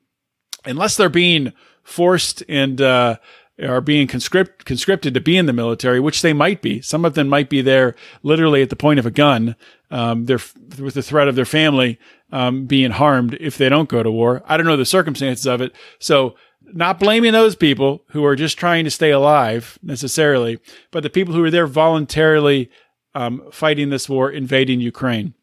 unless 0.65 0.97
they're 0.97 1.09
being 1.09 1.53
forced 1.83 2.43
and 2.49 2.81
uh, 2.81 3.17
are 3.61 3.81
being 3.81 4.07
conscript- 4.07 4.65
conscripted 4.65 5.13
to 5.13 5.21
be 5.21 5.37
in 5.37 5.45
the 5.45 5.53
military, 5.53 5.99
which 5.99 6.21
they 6.21 6.33
might 6.33 6.61
be. 6.61 6.81
Some 6.81 7.05
of 7.05 7.13
them 7.13 7.27
might 7.27 7.49
be 7.49 7.61
there 7.61 7.95
literally 8.23 8.61
at 8.61 8.69
the 8.69 8.75
point 8.75 8.99
of 8.99 9.05
a 9.05 9.11
gun, 9.11 9.55
um, 9.91 10.25
they're 10.25 10.39
with 10.79 10.95
the 10.95 11.03
threat 11.03 11.27
of 11.27 11.35
their 11.35 11.45
family 11.45 11.99
um, 12.31 12.65
being 12.65 12.91
harmed 12.91 13.37
if 13.39 13.57
they 13.57 13.69
don't 13.69 13.89
go 13.89 14.03
to 14.03 14.11
war. 14.11 14.43
I 14.45 14.57
don't 14.57 14.65
know 14.65 14.77
the 14.77 14.85
circumstances 14.85 15.45
of 15.45 15.61
it. 15.61 15.73
So 15.99 16.35
not 16.73 16.99
blaming 16.99 17.33
those 17.33 17.55
people 17.55 18.03
who 18.09 18.25
are 18.25 18.35
just 18.35 18.57
trying 18.57 18.83
to 18.85 18.91
stay 18.91 19.11
alive 19.11 19.77
necessarily, 19.81 20.59
but 20.91 21.03
the 21.03 21.09
people 21.09 21.33
who 21.33 21.43
are 21.43 21.51
there 21.51 21.67
voluntarily 21.67 22.69
um, 23.13 23.43
fighting 23.51 23.89
this 23.89 24.09
war, 24.09 24.29
invading 24.29 24.81
Ukraine. 24.81 25.33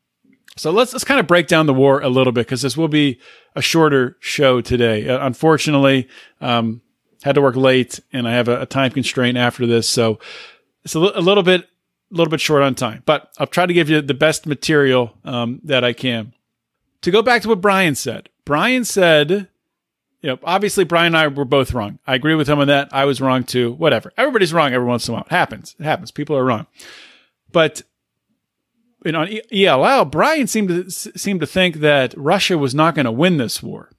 So 0.56 0.70
let's 0.70 0.92
let's 0.92 1.04
kind 1.04 1.18
of 1.18 1.26
break 1.26 1.46
down 1.46 1.66
the 1.66 1.74
war 1.74 2.00
a 2.00 2.10
little 2.10 2.32
bit 2.32 2.46
because 2.46 2.60
this 2.60 2.76
will 2.76 2.88
be 2.88 3.18
a 3.56 3.62
shorter 3.62 4.18
show 4.20 4.60
today. 4.60 5.08
Uh, 5.08 5.24
unfortunately, 5.26 6.08
um, 6.42 6.82
had 7.22 7.34
to 7.36 7.40
work 7.40 7.56
late 7.56 8.00
and 8.12 8.28
I 8.28 8.32
have 8.32 8.48
a, 8.48 8.62
a 8.62 8.66
time 8.66 8.90
constraint 8.90 9.38
after 9.38 9.66
this, 9.66 9.88
so 9.88 10.18
it's 10.84 10.94
a, 10.94 10.98
l- 10.98 11.12
a 11.14 11.20
little 11.20 11.42
bit 11.42 11.62
a 11.62 12.14
little 12.14 12.30
bit 12.30 12.40
short 12.40 12.62
on 12.62 12.74
time. 12.74 13.02
But 13.06 13.30
I'll 13.38 13.46
try 13.46 13.64
to 13.64 13.72
give 13.72 13.88
you 13.88 14.02
the 14.02 14.14
best 14.14 14.46
material 14.46 15.16
um, 15.24 15.60
that 15.64 15.84
I 15.84 15.94
can. 15.94 16.34
To 17.00 17.10
go 17.10 17.22
back 17.22 17.42
to 17.42 17.48
what 17.48 17.62
Brian 17.62 17.94
said, 17.94 18.28
Brian 18.44 18.84
said 18.84 19.48
you 20.22 20.38
obviously 20.44 20.84
Brian 20.84 21.08
and 21.08 21.16
I 21.16 21.26
were 21.26 21.44
both 21.44 21.74
wrong. 21.74 21.98
I 22.06 22.14
agree 22.14 22.34
with 22.34 22.48
him 22.48 22.60
on 22.60 22.68
that. 22.68 22.88
I 22.92 23.04
was 23.04 23.20
wrong 23.20 23.44
too. 23.44 23.72
Whatever. 23.72 24.12
Everybody's 24.16 24.52
wrong 24.52 24.72
every 24.72 24.86
once 24.86 25.08
in 25.08 25.12
a 25.12 25.16
while. 25.16 25.24
It 25.26 25.32
happens. 25.32 25.74
It 25.78 25.84
happens. 25.84 26.10
People 26.10 26.36
are 26.36 26.44
wrong. 26.44 26.66
But 27.50 27.82
and 29.04 29.16
on 29.16 29.28
ELL, 29.52 30.04
Brian 30.04 30.46
seemed 30.46 30.68
to 30.68 30.90
seemed 30.90 31.40
to 31.40 31.46
think 31.46 31.76
that 31.76 32.14
Russia 32.16 32.56
was 32.56 32.74
not 32.74 32.94
going 32.94 33.04
to 33.04 33.12
win 33.12 33.36
this 33.36 33.62
war. 33.62 33.90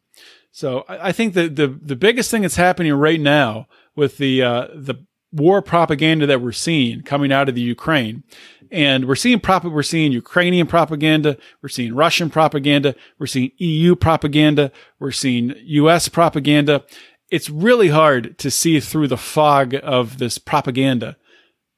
So 0.51 0.86
I, 0.88 1.10
I 1.10 1.12
think 1.12 1.34
that 1.34 1.56
the 1.58 1.68
the 1.68 1.96
biggest 1.96 2.32
thing 2.32 2.44
that's 2.44 2.56
happening 2.56 2.94
right 2.94 3.20
now 3.20 3.68
with 3.96 4.18
the 4.18 4.42
uh, 4.42 4.68
the 4.74 5.06
war 5.33 5.61
propaganda 5.61 6.25
that 6.27 6.41
we're 6.41 6.51
seeing 6.51 7.01
coming 7.01 7.31
out 7.31 7.49
of 7.49 7.55
the 7.55 7.61
Ukraine, 7.61 8.23
and 8.71 9.05
we're 9.05 9.15
seeing 9.15 9.39
prop- 9.39 9.65
we're 9.65 9.83
seeing 9.83 10.11
Ukrainian 10.11 10.67
propaganda, 10.67 11.37
we're 11.61 11.69
seeing 11.69 11.93
Russian 11.93 12.29
propaganda, 12.29 12.95
we're 13.19 13.27
seeing 13.27 13.51
EU 13.57 13.95
propaganda, 13.95 14.71
we're 14.99 15.11
seeing 15.11 15.53
US 15.57 16.07
propaganda. 16.07 16.83
It's 17.29 17.49
really 17.49 17.89
hard 17.89 18.37
to 18.39 18.51
see 18.51 18.79
through 18.79 19.07
the 19.07 19.17
fog 19.17 19.75
of 19.83 20.17
this 20.17 20.37
propaganda, 20.37 21.17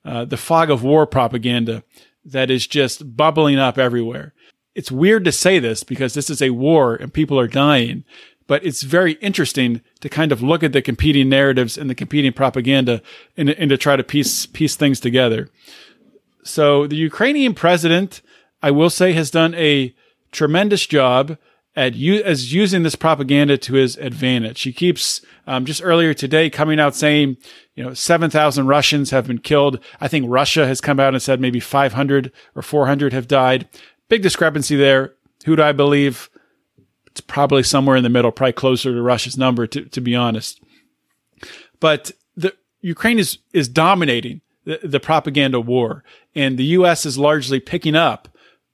uh, 0.03 0.25
the 0.25 0.37
fog 0.37 0.69
of 0.69 0.83
war 0.83 1.05
propaganda 1.05 1.83
that 2.23 2.49
is 2.49 2.67
just 2.67 3.15
bubbling 3.15 3.57
up 3.57 3.77
everywhere. 3.77 4.33
It's 4.73 4.91
weird 4.91 5.23
to 5.25 5.31
say 5.31 5.59
this 5.59 5.83
because 5.83 6.13
this 6.13 6.29
is 6.29 6.41
a 6.41 6.49
war 6.49 6.95
and 6.95 7.13
people 7.13 7.39
are 7.39 7.47
dying, 7.47 8.03
but 8.47 8.63
it's 8.65 8.83
very 8.83 9.13
interesting 9.13 9.81
to 10.01 10.09
kind 10.09 10.31
of 10.31 10.41
look 10.41 10.63
at 10.63 10.73
the 10.73 10.81
competing 10.81 11.29
narratives 11.29 11.77
and 11.77 11.89
the 11.89 11.95
competing 11.95 12.33
propaganda 12.33 13.01
and, 13.37 13.49
and 13.49 13.69
to 13.69 13.77
try 13.77 13.95
to 13.95 14.03
piece 14.03 14.45
piece 14.45 14.75
things 14.75 14.99
together. 14.99 15.49
So 16.43 16.87
the 16.87 16.95
Ukrainian 16.95 17.53
president, 17.53 18.21
I 18.61 18.71
will 18.71 18.89
say, 18.89 19.13
has 19.13 19.31
done 19.31 19.55
a 19.55 19.95
tremendous 20.31 20.85
job 20.85 21.37
at 21.75 21.93
u- 21.95 22.23
as 22.23 22.53
using 22.53 22.83
this 22.83 22.95
propaganda 22.95 23.57
to 23.57 23.73
his 23.73 23.97
advantage. 23.97 24.61
He 24.61 24.71
keeps 24.71 25.21
um, 25.47 25.65
just 25.65 25.83
earlier 25.83 26.13
today 26.13 26.49
coming 26.49 26.79
out 26.79 26.95
saying, 26.95 27.37
you 27.75 27.83
know, 27.83 27.93
seven 27.93 28.29
thousand 28.29 28.67
Russians 28.67 29.09
have 29.09 29.27
been 29.27 29.39
killed. 29.39 29.79
I 29.99 30.07
think 30.07 30.25
Russia 30.29 30.67
has 30.67 30.81
come 30.81 30.99
out 30.99 31.13
and 31.13 31.21
said 31.21 31.41
maybe 31.41 31.59
five 31.59 31.93
hundred 31.93 32.31
or 32.55 32.61
four 32.61 32.87
hundred 32.87 33.11
have 33.11 33.27
died. 33.27 33.67
Big 34.07 34.21
discrepancy 34.21 34.75
there. 34.75 35.13
Who 35.45 35.55
do 35.55 35.63
I 35.63 35.71
believe? 35.71 36.29
It's 37.15 37.21
probably 37.21 37.63
somewhere 37.63 37.95
in 37.95 38.03
the 38.03 38.09
middle, 38.09 38.29
probably 38.29 38.51
closer 38.51 38.93
to 38.93 39.01
Russia's 39.01 39.37
number, 39.37 39.65
to, 39.67 39.85
to 39.85 40.01
be 40.01 40.13
honest. 40.15 40.61
But 41.79 42.11
the 42.35 42.53
Ukraine 42.81 43.19
is 43.19 43.37
is 43.53 43.69
dominating 43.69 44.41
the, 44.65 44.81
the 44.83 44.99
propaganda 44.99 45.61
war, 45.61 46.03
and 46.35 46.57
the 46.57 46.65
U.S. 46.79 47.05
is 47.05 47.17
largely 47.17 47.61
picking 47.61 47.95
up 47.95 48.27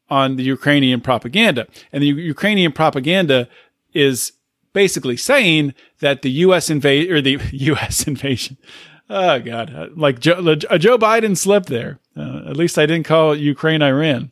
on 0.10 0.38
the 0.38 0.44
Ukrainian 0.44 1.02
propaganda. 1.02 1.68
And 1.94 2.02
the 2.02 2.08
U- 2.08 2.16
Ukrainian 2.16 2.72
propaganda 2.72 3.48
is 3.94 4.32
basically 4.74 5.18
saying 5.18 5.76
that 6.00 6.24
the 6.24 6.32
U.S. 6.46 6.72
invade 6.72 7.12
or 7.12 7.22
the 7.22 7.40
U.S. 7.52 8.08
invasion. 8.08 8.58
Oh 9.08 9.40
God, 9.40 9.72
uh, 9.76 9.88
like 9.96 10.20
Joe, 10.20 10.56
a 10.68 10.80
Joe 10.80 10.98
Biden 10.98 11.38
slip 11.38 11.68
there. 11.68 12.00
Uh, 12.18 12.42
at 12.50 12.58
least 12.58 12.80
I 12.80 12.88
didn't 12.88 13.06
call 13.06 13.36
Ukraine 13.36 13.84
Iran, 13.84 14.32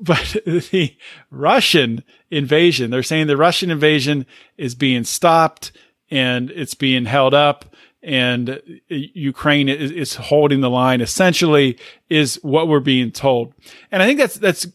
but 0.00 0.36
the 0.46 0.96
Russian 1.30 2.04
invasion. 2.30 2.90
They're 2.90 3.02
saying 3.02 3.26
the 3.26 3.36
Russian 3.36 3.70
invasion 3.70 4.26
is 4.56 4.74
being 4.74 5.04
stopped 5.04 5.72
and 6.10 6.50
it's 6.50 6.74
being 6.74 7.04
held 7.04 7.34
up 7.34 7.64
and 8.02 8.62
Ukraine 8.88 9.68
is, 9.68 9.90
is, 9.90 10.14
holding 10.14 10.60
the 10.60 10.70
line 10.70 11.00
essentially 11.00 11.76
is 12.08 12.36
what 12.42 12.68
we're 12.68 12.78
being 12.78 13.10
told. 13.10 13.52
And 13.90 14.02
I 14.02 14.06
think 14.06 14.20
that's, 14.20 14.36
that's 14.36 14.68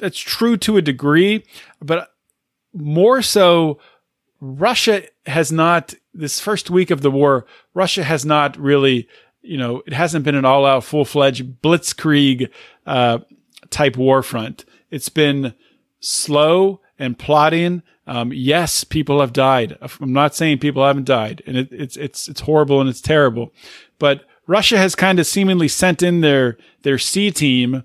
that's 0.00 0.18
true 0.18 0.56
to 0.56 0.76
a 0.76 0.82
degree, 0.82 1.44
but 1.80 2.08
more 2.72 3.22
so, 3.22 3.78
Russia 4.40 5.02
has 5.26 5.52
not, 5.52 5.94
this 6.14 6.40
first 6.40 6.70
week 6.70 6.90
of 6.90 7.02
the 7.02 7.10
war, 7.10 7.46
Russia 7.74 8.02
has 8.02 8.24
not 8.24 8.56
really, 8.56 9.06
you 9.42 9.58
know, 9.58 9.82
it 9.86 9.92
hasn't 9.92 10.24
been 10.24 10.34
an 10.34 10.44
all 10.44 10.64
out, 10.64 10.84
full 10.84 11.04
fledged 11.04 11.60
blitzkrieg 11.62 12.48
uh, 12.86 13.18
type 13.70 13.94
warfront. 13.94 14.64
It's 14.90 15.08
been 15.08 15.54
slow 16.00 16.80
and 16.98 17.18
plotting. 17.18 17.82
Um, 18.06 18.32
yes, 18.32 18.84
people 18.84 19.20
have 19.20 19.32
died. 19.32 19.78
I'm 20.00 20.12
not 20.12 20.34
saying 20.34 20.58
people 20.58 20.84
haven't 20.84 21.06
died, 21.06 21.42
and 21.46 21.56
it, 21.56 21.68
it's 21.70 21.96
it's 21.96 22.28
it's 22.28 22.40
horrible 22.40 22.80
and 22.80 22.90
it's 22.90 23.00
terrible, 23.00 23.52
but 23.98 24.24
Russia 24.46 24.78
has 24.78 24.94
kind 24.96 25.20
of 25.20 25.26
seemingly 25.26 25.68
sent 25.68 26.02
in 26.02 26.20
their 26.20 26.58
their 26.82 26.98
C 26.98 27.30
team, 27.30 27.84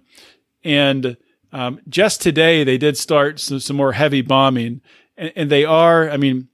and 0.63 1.17
um, 1.55 1.79
just 1.87 2.21
today, 2.21 2.65
they 2.65 2.77
did 2.77 2.97
start 2.97 3.39
some, 3.39 3.61
some 3.61 3.77
more 3.77 3.93
heavy 3.93 4.21
bombing, 4.21 4.81
and, 5.15 5.31
and, 5.37 5.49
they 5.49 5.63
are, 5.63 6.09
I 6.09 6.17
mean, 6.17 6.49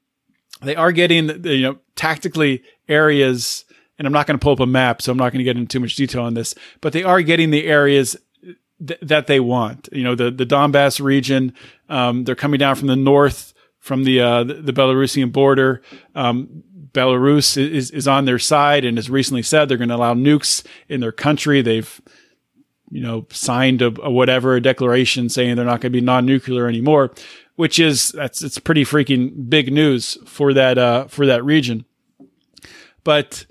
they 0.61 0.75
are 0.75 0.91
getting, 0.91 1.43
you 1.43 1.61
know, 1.63 1.79
tactically 1.95 2.61
areas. 2.87 3.65
And 3.97 4.05
I'm 4.05 4.13
not 4.13 4.27
going 4.27 4.37
to 4.37 4.43
pull 4.43 4.53
up 4.53 4.59
a 4.59 4.67
map, 4.67 5.01
so 5.01 5.11
I'm 5.11 5.17
not 5.17 5.31
going 5.31 5.39
to 5.39 5.43
get 5.43 5.57
into 5.57 5.67
too 5.67 5.79
much 5.79 5.95
detail 5.95 6.21
on 6.21 6.35
this. 6.35 6.53
But 6.81 6.93
they 6.93 7.03
are 7.03 7.23
getting 7.23 7.49
the 7.49 7.65
areas 7.65 8.15
th- 8.85 8.99
that 9.01 9.27
they 9.27 9.39
want. 9.39 9.89
You 9.91 10.03
know, 10.03 10.15
the 10.15 10.31
the 10.31 10.45
Donbass 10.45 11.01
region. 11.01 11.53
Um, 11.89 12.23
they're 12.23 12.35
coming 12.35 12.59
down 12.59 12.75
from 12.75 12.87
the 12.87 12.95
north, 12.95 13.53
from 13.79 14.03
the 14.03 14.21
uh, 14.21 14.43
the, 14.43 14.73
Belarusian 14.73 15.31
border. 15.31 15.81
Um, 16.15 16.63
Belarus 16.93 17.57
is 17.57 17.91
is 17.91 18.07
on 18.07 18.25
their 18.25 18.39
side 18.39 18.85
and 18.85 18.97
has 18.97 19.09
recently 19.09 19.43
said 19.43 19.69
they're 19.69 19.77
going 19.77 19.89
to 19.89 19.95
allow 19.95 20.13
nukes 20.13 20.65
in 20.89 20.99
their 20.99 21.11
country. 21.11 21.61
They've 21.61 22.01
you 22.91 23.01
know, 23.01 23.25
signed 23.31 23.81
a, 23.81 23.87
a 24.01 24.11
whatever 24.11 24.55
a 24.55 24.61
declaration 24.61 25.29
saying 25.29 25.55
they're 25.55 25.65
not 25.65 25.79
going 25.79 25.93
to 25.93 25.97
be 25.97 26.01
non-nuclear 26.01 26.67
anymore, 26.67 27.11
which 27.55 27.79
is 27.79 28.11
that's 28.11 28.43
it's 28.43 28.59
pretty 28.59 28.83
freaking 28.83 29.49
big 29.49 29.71
news 29.71 30.17
for 30.25 30.53
that 30.53 30.77
uh, 30.77 31.07
for 31.07 31.25
that 31.25 31.43
region. 31.43 31.85
But 33.03 33.45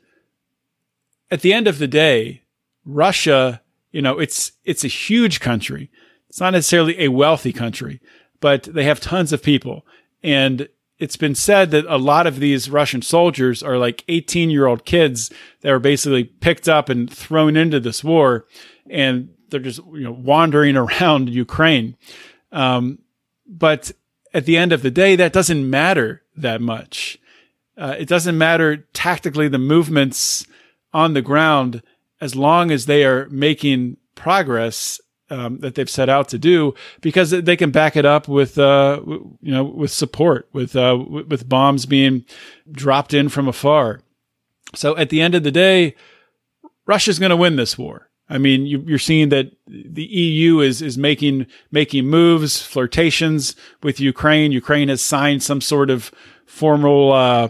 at 1.30 1.40
the 1.40 1.52
end 1.52 1.66
of 1.66 1.78
the 1.78 1.88
day, 1.88 2.42
Russia, 2.84 3.62
you 3.90 4.02
know, 4.02 4.18
it's 4.18 4.52
it's 4.64 4.84
a 4.84 4.88
huge 4.88 5.40
country. 5.40 5.90
It's 6.28 6.40
not 6.40 6.52
necessarily 6.52 7.00
a 7.00 7.08
wealthy 7.08 7.52
country, 7.52 8.00
but 8.40 8.64
they 8.64 8.84
have 8.84 9.00
tons 9.00 9.32
of 9.32 9.42
people, 9.42 9.84
and 10.22 10.68
it's 11.00 11.16
been 11.16 11.34
said 11.34 11.70
that 11.70 11.86
a 11.88 11.96
lot 11.96 12.26
of 12.26 12.40
these 12.40 12.68
Russian 12.68 13.00
soldiers 13.00 13.62
are 13.62 13.78
like 13.78 14.04
18 14.08 14.50
year 14.50 14.66
old 14.66 14.84
kids 14.84 15.32
that 15.62 15.72
were 15.72 15.78
basically 15.78 16.24
picked 16.24 16.68
up 16.68 16.90
and 16.90 17.10
thrown 17.10 17.56
into 17.56 17.80
this 17.80 18.04
war 18.04 18.46
and 18.88 19.30
they're 19.48 19.60
just 19.60 19.80
you 19.92 20.02
know 20.02 20.12
wandering 20.12 20.76
around 20.76 21.30
Ukraine. 21.30 21.96
Um, 22.52 22.98
but 23.46 23.92
at 24.32 24.44
the 24.44 24.56
end 24.56 24.72
of 24.72 24.82
the 24.82 24.90
day, 24.90 25.16
that 25.16 25.32
doesn't 25.32 25.68
matter 25.68 26.22
that 26.36 26.60
much. 26.60 27.18
Uh, 27.76 27.96
it 27.98 28.06
doesn't 28.06 28.36
matter 28.36 28.88
tactically 28.92 29.48
the 29.48 29.58
movements 29.58 30.46
on 30.92 31.14
the 31.14 31.22
ground 31.22 31.82
as 32.20 32.36
long 32.36 32.70
as 32.70 32.86
they 32.86 33.04
are 33.04 33.28
making 33.30 33.96
progress 34.14 35.00
um, 35.30 35.58
that 35.60 35.76
they've 35.76 35.88
set 35.88 36.08
out 36.08 36.28
to 36.28 36.38
do 36.38 36.74
because 37.00 37.30
they 37.30 37.56
can 37.56 37.70
back 37.70 37.96
it 37.96 38.04
up 38.04 38.28
with 38.28 38.58
uh, 38.58 39.00
you 39.06 39.52
know 39.52 39.64
with 39.64 39.90
support 39.90 40.48
with 40.52 40.74
uh, 40.76 40.98
with 41.08 41.48
bombs 41.48 41.86
being 41.86 42.24
dropped 42.70 43.14
in 43.14 43.28
from 43.28 43.48
afar. 43.48 44.00
So 44.74 44.96
at 44.96 45.10
the 45.10 45.20
end 45.20 45.34
of 45.34 45.42
the 45.42 45.50
day, 45.50 45.94
Russia's 46.86 47.18
going 47.18 47.30
to 47.30 47.36
win 47.36 47.56
this 47.56 47.78
war. 47.78 48.08
I 48.28 48.38
mean, 48.38 48.64
you, 48.64 48.94
are 48.94 48.98
seeing 48.98 49.30
that 49.30 49.50
the 49.66 50.04
EU 50.04 50.60
is 50.60 50.82
is 50.82 50.96
making 50.98 51.46
making 51.70 52.06
moves, 52.06 52.62
flirtations 52.62 53.56
with 53.82 54.00
Ukraine. 54.00 54.52
Ukraine 54.52 54.88
has 54.88 55.02
signed 55.02 55.42
some 55.42 55.60
sort 55.60 55.90
of 55.90 56.12
formal. 56.46 57.12
Uh, 57.12 57.48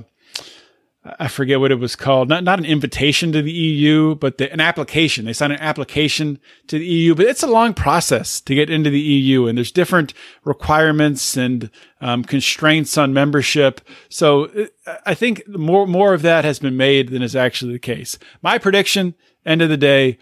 I 1.02 1.28
forget 1.28 1.60
what 1.60 1.72
it 1.72 1.78
was 1.78 1.96
called. 1.96 2.28
Not 2.28 2.44
not 2.44 2.58
an 2.58 2.66
invitation 2.66 3.32
to 3.32 3.40
the 3.40 3.52
EU, 3.52 4.14
but 4.16 4.36
the, 4.36 4.52
an 4.52 4.60
application. 4.60 5.24
They 5.24 5.32
signed 5.32 5.54
an 5.54 5.60
application 5.60 6.38
to 6.66 6.78
the 6.78 6.84
EU, 6.84 7.14
but 7.14 7.24
it's 7.24 7.42
a 7.42 7.46
long 7.46 7.72
process 7.72 8.38
to 8.42 8.54
get 8.54 8.68
into 8.68 8.90
the 8.90 9.00
EU, 9.00 9.46
and 9.46 9.56
there's 9.56 9.72
different 9.72 10.12
requirements 10.44 11.38
and 11.38 11.70
um, 12.02 12.22
constraints 12.22 12.98
on 12.98 13.14
membership. 13.14 13.80
So 14.10 14.68
uh, 14.86 14.96
I 15.06 15.14
think 15.14 15.48
more 15.48 15.86
more 15.86 16.12
of 16.12 16.20
that 16.22 16.44
has 16.44 16.58
been 16.58 16.76
made 16.76 17.08
than 17.08 17.22
is 17.22 17.34
actually 17.34 17.72
the 17.72 17.78
case. 17.78 18.18
My 18.42 18.58
prediction: 18.58 19.14
end 19.46 19.62
of 19.62 19.70
the 19.70 19.78
day, 19.78 20.18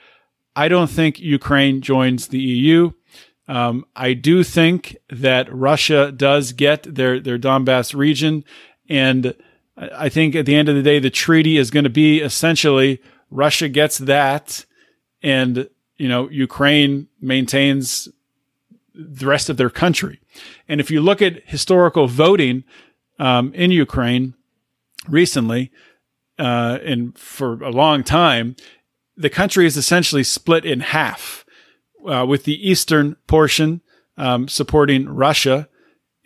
I 0.55 0.69
don't 0.69 0.91
think 0.91 1.19
Ukraine 1.19 1.81
joins 1.81 2.29
the 2.29 2.41
EU. 2.41 2.93
Um, 3.49 3.85
I 3.97 4.13
do 4.13 4.45
think 4.45 4.97
that 5.11 5.53
Russia 5.53 6.13
does 6.13 6.53
get 6.53 6.83
their 6.85 7.19
their 7.19 7.39
Donbass 7.39 7.97
region, 7.97 8.45
and 8.89 9.35
I 9.79 10.09
think 10.09 10.35
at 10.35 10.47
the 10.47 10.57
end 10.57 10.69
of 10.69 10.75
the 10.75 10.83
day, 10.83 10.99
the 10.99 11.11
treaty 11.11 11.57
is 11.57 11.71
going 11.71 11.85
to 11.85 11.91
be 11.91 12.21
essentially 12.21 13.01
Russia 13.31 13.69
gets 13.69 13.99
that, 13.99 14.65
and 15.23 15.69
you 15.97 16.09
know 16.09 16.29
Ukraine 16.31 17.09
maintains 17.21 18.09
the 18.95 19.27
rest 19.27 19.49
of 19.49 19.57
their 19.57 19.71
country. 19.71 20.21
And 20.67 20.81
if 20.81 20.91
you 20.91 21.01
look 21.01 21.23
at 21.23 21.49
historical 21.49 22.09
voting 22.09 22.65
um, 23.19 23.55
in 23.55 23.71
Ukraine 23.71 24.35
recently, 25.09 25.71
uh, 26.39 26.79
and 26.85 27.17
for 27.17 27.63
a 27.63 27.71
long 27.71 28.03
time, 28.03 28.57
the 29.17 29.31
country 29.31 29.67
is 29.67 29.77
essentially 29.77 30.25
split 30.25 30.65
in 30.65 30.81
half, 30.81 31.45
uh, 32.07 32.25
with 32.27 32.45
the 32.45 32.69
eastern 32.69 33.17
portion 33.27 33.81
um, 34.17 34.49
supporting 34.49 35.09
Russia 35.09 35.69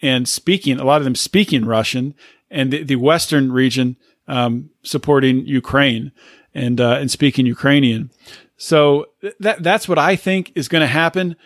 and 0.02 0.28
speaking, 0.28 0.80
a 0.80 0.85
lot 0.85 1.00
of 1.00 1.04
them 1.04 1.14
speaking 1.14 1.64
Russian, 1.64 2.14
and 2.52 2.73
the, 2.73 2.85
the 2.85 2.97
western 2.97 3.50
region 3.50 3.97
um, 4.28 4.71
supporting 4.82 5.47
Ukraine 5.47 6.12
and 6.54 6.80
uh, 6.80 6.99
and 7.00 7.11
speaking 7.11 7.47
Ukrainian. 7.47 8.11
So 8.56 9.06
that 9.40 9.62
that's 9.62 9.88
what 9.88 9.99
I 9.99 10.14
think 10.16 10.52
is 10.54 10.68
going 10.68 10.82
to 10.82 10.94
happen. 11.02 11.37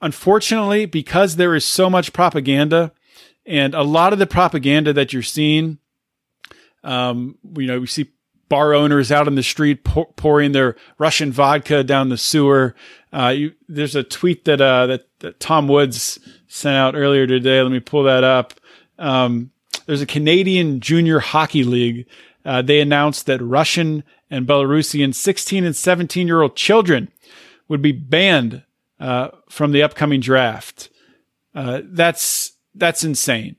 unfortunately, 0.00 0.86
because 0.86 1.36
there 1.36 1.54
is 1.54 1.64
so 1.64 1.90
much 1.90 2.12
propaganda, 2.12 2.92
and 3.46 3.74
a 3.74 3.82
lot 3.82 4.12
of 4.12 4.18
the 4.18 4.26
propaganda 4.26 4.92
that 4.92 5.12
you're 5.12 5.22
seeing, 5.22 5.78
um, 6.84 7.36
you 7.56 7.66
know, 7.66 7.80
we 7.80 7.86
see 7.86 8.10
bar 8.48 8.74
owners 8.74 9.12
out 9.12 9.26
in 9.28 9.34
the 9.34 9.42
street 9.42 9.84
pour, 9.84 10.06
pouring 10.16 10.52
their 10.52 10.76
Russian 10.98 11.32
vodka 11.32 11.84
down 11.84 12.08
the 12.08 12.16
sewer. 12.16 12.74
Uh, 13.12 13.28
you, 13.28 13.52
there's 13.68 13.96
a 13.96 14.02
tweet 14.02 14.44
that, 14.46 14.60
uh, 14.60 14.86
that, 14.86 15.08
that 15.20 15.40
Tom 15.40 15.68
Woods 15.68 16.18
sent 16.46 16.76
out 16.76 16.94
earlier 16.94 17.26
today. 17.26 17.60
Let 17.60 17.72
me 17.72 17.80
pull 17.80 18.04
that 18.04 18.24
up. 18.24 18.54
Um, 18.98 19.50
there's 19.88 20.02
a 20.02 20.06
Canadian 20.06 20.80
Junior 20.80 21.18
Hockey 21.18 21.64
League. 21.64 22.06
Uh, 22.44 22.60
they 22.60 22.78
announced 22.80 23.24
that 23.24 23.40
Russian 23.40 24.04
and 24.30 24.46
Belarusian 24.46 25.14
16 25.14 25.64
and 25.64 25.74
17 25.74 26.26
year 26.26 26.42
old 26.42 26.54
children 26.54 27.10
would 27.68 27.80
be 27.80 27.92
banned 27.92 28.64
uh, 29.00 29.28
from 29.48 29.72
the 29.72 29.82
upcoming 29.82 30.20
draft. 30.20 30.90
Uh, 31.54 31.80
that's 31.84 32.52
that's 32.74 33.02
insane. 33.02 33.56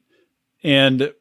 And 0.64 1.12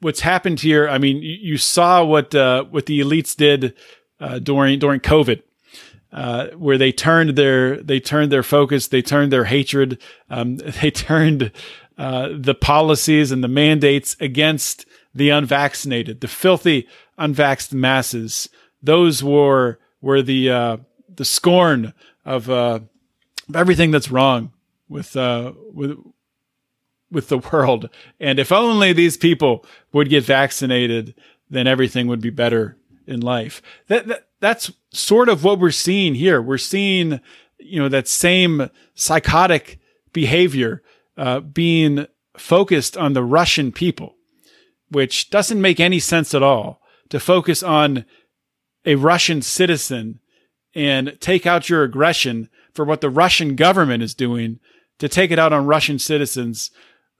what's 0.00 0.20
happened 0.20 0.58
here, 0.58 0.88
I 0.88 0.98
mean, 0.98 1.18
you, 1.18 1.36
you 1.40 1.56
saw 1.56 2.04
what 2.04 2.34
uh, 2.34 2.64
what 2.64 2.86
the 2.86 2.98
elites 2.98 3.36
did 3.36 3.74
uh, 4.18 4.40
during 4.40 4.80
during 4.80 4.98
COVID. 4.98 5.42
Uh, 6.12 6.48
where 6.56 6.76
they 6.76 6.90
turned 6.90 7.36
their 7.36 7.80
they 7.80 8.00
turned 8.00 8.32
their 8.32 8.42
focus, 8.42 8.88
they 8.88 9.02
turned 9.02 9.32
their 9.32 9.44
hatred, 9.44 10.02
um, 10.28 10.56
they 10.82 10.90
turned 10.90 11.52
uh, 12.00 12.30
the 12.34 12.54
policies 12.54 13.30
and 13.30 13.44
the 13.44 13.48
mandates 13.48 14.16
against 14.20 14.86
the 15.14 15.28
unvaccinated, 15.28 16.22
the 16.22 16.28
filthy 16.28 16.88
unvaxxed 17.18 17.74
masses. 17.74 18.48
Those 18.82 19.22
were 19.22 19.78
were 20.00 20.22
the 20.22 20.48
uh, 20.48 20.76
the 21.14 21.26
scorn 21.26 21.92
of 22.24 22.48
uh, 22.48 22.80
everything 23.54 23.90
that's 23.90 24.10
wrong 24.10 24.50
with 24.88 25.14
uh, 25.14 25.52
with 25.74 25.98
with 27.10 27.28
the 27.28 27.36
world. 27.52 27.90
And 28.18 28.38
if 28.38 28.50
only 28.50 28.94
these 28.94 29.18
people 29.18 29.66
would 29.92 30.08
get 30.08 30.24
vaccinated, 30.24 31.14
then 31.50 31.66
everything 31.66 32.06
would 32.06 32.22
be 32.22 32.30
better 32.30 32.78
in 33.06 33.20
life. 33.20 33.60
That, 33.88 34.06
that 34.06 34.28
that's 34.40 34.72
sort 34.90 35.28
of 35.28 35.44
what 35.44 35.58
we're 35.58 35.70
seeing 35.70 36.14
here. 36.14 36.40
We're 36.40 36.56
seeing, 36.56 37.20
you 37.58 37.78
know, 37.78 37.90
that 37.90 38.08
same 38.08 38.70
psychotic 38.94 39.78
behavior 40.14 40.82
uh, 41.20 41.40
being 41.40 42.06
focused 42.38 42.96
on 42.96 43.12
the 43.12 43.22
Russian 43.22 43.72
people, 43.72 44.16
which 44.88 45.28
doesn't 45.28 45.60
make 45.60 45.78
any 45.78 46.00
sense 46.00 46.34
at 46.34 46.42
all. 46.42 46.80
To 47.10 47.20
focus 47.20 47.62
on 47.62 48.06
a 48.86 48.94
Russian 48.94 49.42
citizen 49.42 50.20
and 50.74 51.18
take 51.20 51.44
out 51.44 51.68
your 51.68 51.82
aggression 51.82 52.48
for 52.72 52.84
what 52.84 53.02
the 53.02 53.10
Russian 53.10 53.54
government 53.54 54.02
is 54.02 54.14
doing 54.14 54.60
to 54.98 55.08
take 55.08 55.30
it 55.30 55.38
out 55.38 55.52
on 55.52 55.66
Russian 55.66 55.98
citizens 55.98 56.70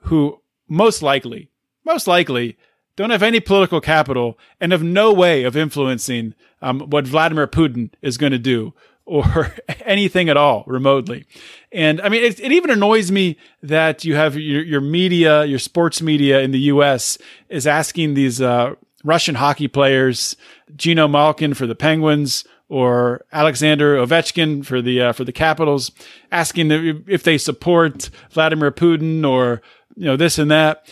who 0.04 0.40
most 0.66 1.02
likely, 1.02 1.50
most 1.85 2.07
likely 2.07 2.57
don't 2.97 3.11
have 3.11 3.23
any 3.23 3.40
political 3.40 3.80
capital 3.80 4.38
and 4.61 4.73
have 4.73 4.83
no 4.83 5.12
way 5.12 5.42
of 5.42 5.57
influencing 5.57 6.35
um, 6.62 6.80
what 6.88 7.07
Vladimir 7.07 7.47
Putin 7.47 7.90
is 8.00 8.16
going 8.16 8.33
to 8.33 8.38
do 8.38 8.73
or 9.11 9.52
anything 9.85 10.29
at 10.29 10.37
all 10.37 10.62
remotely. 10.69 11.26
And 11.73 12.00
I 12.00 12.09
mean, 12.09 12.23
it, 12.23 12.38
it 12.38 12.52
even 12.52 12.71
annoys 12.71 13.11
me 13.11 13.37
that 13.62 14.05
you 14.05 14.14
have 14.14 14.37
your, 14.37 14.62
your, 14.62 14.81
media, 14.81 15.45
your 15.45 15.59
sports 15.59 16.00
media 16.00 16.40
in 16.40 16.52
the 16.52 16.61
US 16.61 17.19
is 17.49 17.67
asking 17.67 18.14
these 18.14 18.40
uh, 18.40 18.75
Russian 19.02 19.35
hockey 19.35 19.67
players, 19.67 20.37
Geno 20.76 21.09
Malkin 21.09 21.55
for 21.55 21.67
the 21.67 21.75
Penguins 21.75 22.45
or 22.69 23.25
Alexander 23.33 23.97
Ovechkin 23.97 24.64
for 24.64 24.81
the 24.81 25.02
uh, 25.02 25.12
for 25.12 25.25
the 25.25 25.33
Capitals, 25.33 25.90
asking 26.31 26.71
if 27.09 27.25
they 27.25 27.37
support 27.37 28.11
Vladimir 28.31 28.71
Putin 28.71 29.29
or 29.29 29.61
you 29.97 30.05
know 30.05 30.17
this 30.17 30.38
and 30.38 30.50
that. 30.52 30.88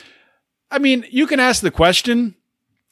I 0.72 0.78
mean, 0.80 1.06
you 1.08 1.28
can 1.28 1.38
ask 1.38 1.62
the 1.62 1.70
question, 1.70 2.34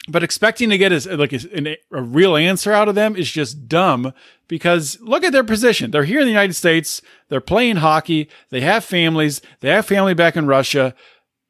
but 0.08 0.22
expecting 0.22 0.70
to 0.70 0.78
get 0.78 0.92
a, 0.92 1.16
like 1.16 1.32
a, 1.32 1.76
a, 1.92 2.00
real 2.00 2.36
answer 2.36 2.72
out 2.72 2.88
of 2.88 2.94
them 2.94 3.16
is 3.16 3.30
just 3.30 3.68
dumb 3.68 4.12
because 4.48 4.98
look 5.00 5.24
at 5.24 5.32
their 5.32 5.44
position. 5.44 5.90
They're 5.90 6.04
here 6.04 6.20
in 6.20 6.26
the 6.26 6.32
United 6.32 6.54
States. 6.54 7.02
They're 7.28 7.40
playing 7.40 7.76
hockey. 7.76 8.28
They 8.50 8.60
have 8.60 8.84
families. 8.84 9.40
They 9.60 9.70
have 9.70 9.86
family 9.86 10.14
back 10.14 10.36
in 10.36 10.46
Russia. 10.46 10.94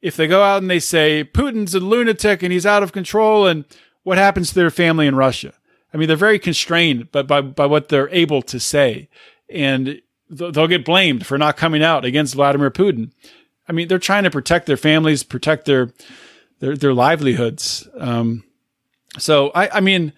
If 0.01 0.15
they 0.15 0.27
go 0.27 0.43
out 0.43 0.61
and 0.61 0.69
they 0.69 0.79
say 0.79 1.23
Putin's 1.23 1.75
a 1.75 1.79
lunatic 1.79 2.43
and 2.43 2.51
he's 2.51 2.65
out 2.65 2.83
of 2.83 2.91
control, 2.91 3.47
and 3.47 3.65
what 4.03 4.17
happens 4.17 4.49
to 4.49 4.55
their 4.55 4.69
family 4.69 5.07
in 5.07 5.15
Russia? 5.15 5.53
I 5.93 5.97
mean, 5.97 6.07
they're 6.07 6.17
very 6.17 6.39
constrained 6.39 7.11
by, 7.11 7.23
by, 7.23 7.41
by 7.41 7.65
what 7.65 7.89
they're 7.89 8.09
able 8.09 8.41
to 8.43 8.59
say. 8.59 9.09
And 9.49 10.01
they'll 10.29 10.67
get 10.67 10.85
blamed 10.85 11.25
for 11.25 11.37
not 11.37 11.57
coming 11.57 11.83
out 11.83 12.05
against 12.05 12.35
Vladimir 12.35 12.69
Putin. 12.69 13.11
I 13.67 13.71
mean, 13.71 13.87
they're 13.87 13.99
trying 13.99 14.23
to 14.23 14.31
protect 14.31 14.65
their 14.65 14.77
families, 14.77 15.23
protect 15.23 15.65
their, 15.65 15.93
their, 16.59 16.75
their 16.75 16.93
livelihoods. 16.93 17.87
Um, 17.97 18.43
so 19.17 19.51
I, 19.55 19.77
I 19.77 19.79
mean, 19.79 20.13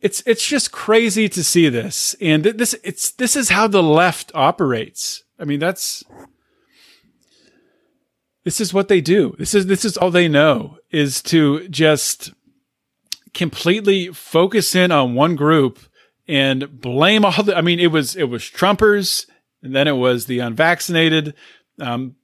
it's, 0.00 0.22
it's 0.26 0.46
just 0.46 0.72
crazy 0.72 1.28
to 1.28 1.42
see 1.42 1.68
this. 1.68 2.14
And 2.20 2.44
this, 2.44 2.74
it's, 2.84 3.10
this 3.10 3.36
is 3.36 3.50
how 3.50 3.66
the 3.66 3.82
left 3.82 4.30
operates. 4.34 5.24
I 5.38 5.44
mean, 5.44 5.60
that's, 5.60 6.04
this 8.44 8.60
is 8.60 8.72
what 8.72 8.88
they 8.88 9.00
do. 9.00 9.34
This 9.38 9.54
is, 9.54 9.66
this 9.66 9.84
is 9.84 9.96
all 9.96 10.10
they 10.10 10.28
know 10.28 10.78
is 10.90 11.22
to 11.24 11.68
just, 11.68 12.32
completely 13.36 14.08
focus 14.08 14.74
in 14.74 14.90
on 14.90 15.14
one 15.14 15.36
group 15.36 15.78
and 16.26 16.80
blame 16.80 17.22
all 17.22 17.42
the, 17.42 17.54
I 17.54 17.60
mean, 17.60 17.78
it 17.78 17.88
was, 17.88 18.16
it 18.16 18.30
was 18.30 18.42
Trumpers 18.42 19.26
and 19.62 19.76
then 19.76 19.86
it 19.86 19.92
was 19.92 20.24
the 20.24 20.38
unvaccinated. 20.38 21.34
Um, 21.78 22.16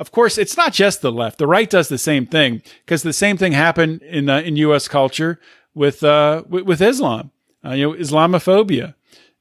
of 0.00 0.10
course, 0.10 0.36
it's 0.36 0.56
not 0.56 0.72
just 0.72 1.00
the 1.00 1.12
left. 1.12 1.38
The 1.38 1.46
right 1.46 1.70
does 1.70 1.88
the 1.88 1.96
same 1.96 2.26
thing 2.26 2.62
because 2.84 3.04
the 3.04 3.12
same 3.12 3.36
thing 3.36 3.52
happened 3.52 4.02
in 4.02 4.28
uh, 4.28 4.40
in 4.40 4.56
U.S. 4.56 4.86
culture 4.86 5.40
with 5.78 6.02
uh, 6.02 6.42
with, 6.48 6.64
with 6.64 6.82
Islam, 6.82 7.30
uh, 7.64 7.72
you 7.72 7.88
know, 7.88 7.96
Islamophobia. 7.96 8.94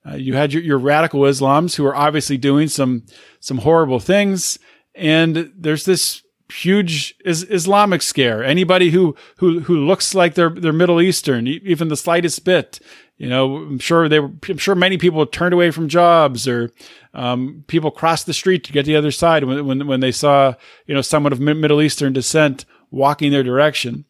Uh, 0.07 0.15
you 0.15 0.35
had 0.35 0.53
your, 0.53 0.63
your 0.63 0.77
radical 0.77 1.21
Islams 1.21 1.75
who 1.75 1.85
are 1.85 1.95
obviously 1.95 2.37
doing 2.37 2.67
some 2.67 3.03
some 3.39 3.57
horrible 3.59 3.99
things, 3.99 4.59
and 4.95 5.51
there's 5.55 5.83
this 5.83 6.21
huge 6.53 7.15
is 7.25 7.45
Islamic 7.49 8.01
scare. 8.01 8.43
Anybody 8.43 8.91
who 8.91 9.15
who 9.37 9.61
who 9.61 9.85
looks 9.85 10.13
like 10.13 10.35
they're 10.35 10.51
they're 10.51 10.71
Middle 10.71 11.01
Eastern, 11.01 11.47
even 11.47 11.89
the 11.89 11.97
slightest 11.97 12.45
bit, 12.45 12.79
you 13.17 13.27
know, 13.27 13.57
I'm 13.57 13.79
sure 13.79 14.07
they 14.07 14.19
were. 14.19 14.31
I'm 14.47 14.59
sure 14.59 14.75
many 14.75 14.97
people 14.97 15.25
turned 15.25 15.53
away 15.53 15.71
from 15.71 15.89
jobs, 15.89 16.47
or 16.47 16.71
um, 17.15 17.63
people 17.67 17.89
crossed 17.89 18.27
the 18.27 18.33
street 18.33 18.63
to 18.65 18.71
get 18.71 18.83
to 18.83 18.91
the 18.91 18.95
other 18.95 19.11
side 19.11 19.43
when 19.43 19.65
when 19.65 19.87
when 19.87 19.99
they 20.01 20.11
saw 20.11 20.53
you 20.85 20.93
know 20.93 21.01
someone 21.01 21.33
of 21.33 21.39
Middle 21.39 21.81
Eastern 21.81 22.13
descent 22.13 22.65
walking 22.91 23.31
their 23.31 23.43
direction. 23.43 24.05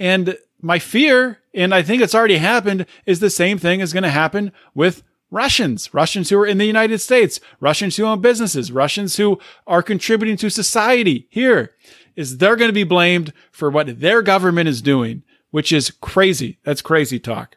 And 0.00 0.38
my 0.60 0.78
fear, 0.78 1.38
and 1.54 1.74
I 1.74 1.82
think 1.82 2.02
it's 2.02 2.14
already 2.14 2.38
happened, 2.38 2.86
is 3.06 3.20
the 3.20 3.30
same 3.30 3.58
thing 3.58 3.80
is 3.80 3.92
going 3.92 4.02
to 4.02 4.10
happen 4.10 4.52
with 4.74 5.02
Russians, 5.30 5.92
Russians 5.92 6.30
who 6.30 6.38
are 6.38 6.46
in 6.46 6.58
the 6.58 6.64
United 6.64 6.98
States, 7.00 7.38
Russians 7.60 7.96
who 7.96 8.04
own 8.04 8.20
businesses, 8.20 8.72
Russians 8.72 9.16
who 9.16 9.38
are 9.66 9.82
contributing 9.82 10.36
to 10.38 10.50
society 10.50 11.26
here, 11.28 11.74
is 12.16 12.38
they're 12.38 12.56
going 12.56 12.70
to 12.70 12.74
be 12.74 12.84
blamed 12.84 13.32
for 13.50 13.70
what 13.70 14.00
their 14.00 14.22
government 14.22 14.68
is 14.68 14.82
doing, 14.82 15.22
which 15.50 15.72
is 15.72 15.90
crazy. 15.90 16.58
That's 16.64 16.82
crazy 16.82 17.18
talk. 17.18 17.56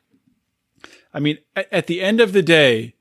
I 1.13 1.19
mean, 1.19 1.39
at 1.55 1.87
the 1.87 2.01
end 2.01 2.21
of 2.21 2.33
the 2.33 2.43
day, 2.43 2.95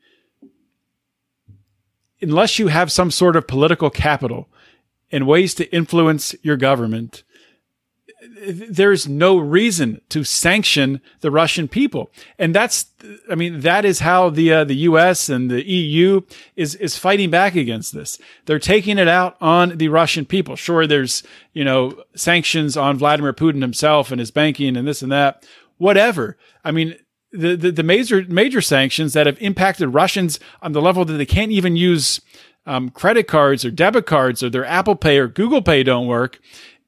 unless 2.23 2.59
you 2.59 2.69
have 2.69 2.93
some 2.93 3.11
sort 3.11 3.37
of 3.37 3.47
political 3.47 3.91
capital 3.91 4.49
and 5.13 5.27
ways 5.27 5.55
to 5.55 5.73
influence 5.75 6.35
your 6.43 6.57
government, 6.57 7.25
there's 8.23 9.09
no 9.09 9.39
reason 9.39 10.01
to 10.11 10.25
sanction 10.25 11.01
the 11.21 11.31
Russian 11.31 11.69
people, 11.69 12.11
and 12.39 12.55
that's, 12.55 12.87
I 13.31 13.35
mean, 13.35 13.61
that 13.61 13.85
is 13.85 14.01
how 14.01 14.31
the 14.31 14.53
uh, 14.53 14.65
the 14.65 14.75
U.S. 14.75 15.29
and 15.29 15.51
the 15.51 15.67
EU 15.67 16.23
is 16.57 16.75
is 16.75 16.97
fighting 16.97 17.31
back 17.31 17.55
against 17.55 17.95
this. 17.95 18.19
They're 18.47 18.59
taking 18.59 18.99
it 18.99 19.09
out 19.09 19.37
on 19.41 19.79
the 19.79 19.89
Russian 19.89 20.27
people. 20.27 20.57
Sure, 20.57 20.87
there's 20.87 21.23
you 21.53 21.65
know 21.65 22.03
sanctions 22.15 22.77
on 22.77 22.99
Vladimir 22.99 23.33
Putin 23.33 23.63
himself 23.63 24.11
and 24.11 24.19
his 24.19 24.31
banking 24.31 24.77
and 24.77 24.87
this 24.87 25.03
and 25.03 25.13
that. 25.13 25.47
Whatever. 25.79 26.37
I 26.63 26.73
mean, 26.73 26.97
the, 27.33 27.57
the, 27.57 27.73
the 27.73 27.83
major 27.83 28.25
major 28.29 28.61
sanctions 28.61 29.13
that 29.13 29.27
have 29.27 29.41
impacted 29.41 29.95
Russians 29.95 30.41
on 30.63 30.73
the 30.73 30.83
level 30.83 31.05
that 31.05 31.15
they 31.15 31.27
can't 31.27 31.53
even 31.53 31.77
use 31.77 32.21
um, 32.67 32.91
credit 32.91 33.27
cards 33.27 33.65
or 33.65 33.71
debit 33.71 34.07
cards 34.07 34.43
or 34.43 34.51
their 34.51 34.65
Apple 34.65 34.97
Pay 34.97 35.19
or 35.19 35.29
Google 35.29 35.63
Pay 35.63 35.83
don't 35.83 36.07
work, 36.07 36.39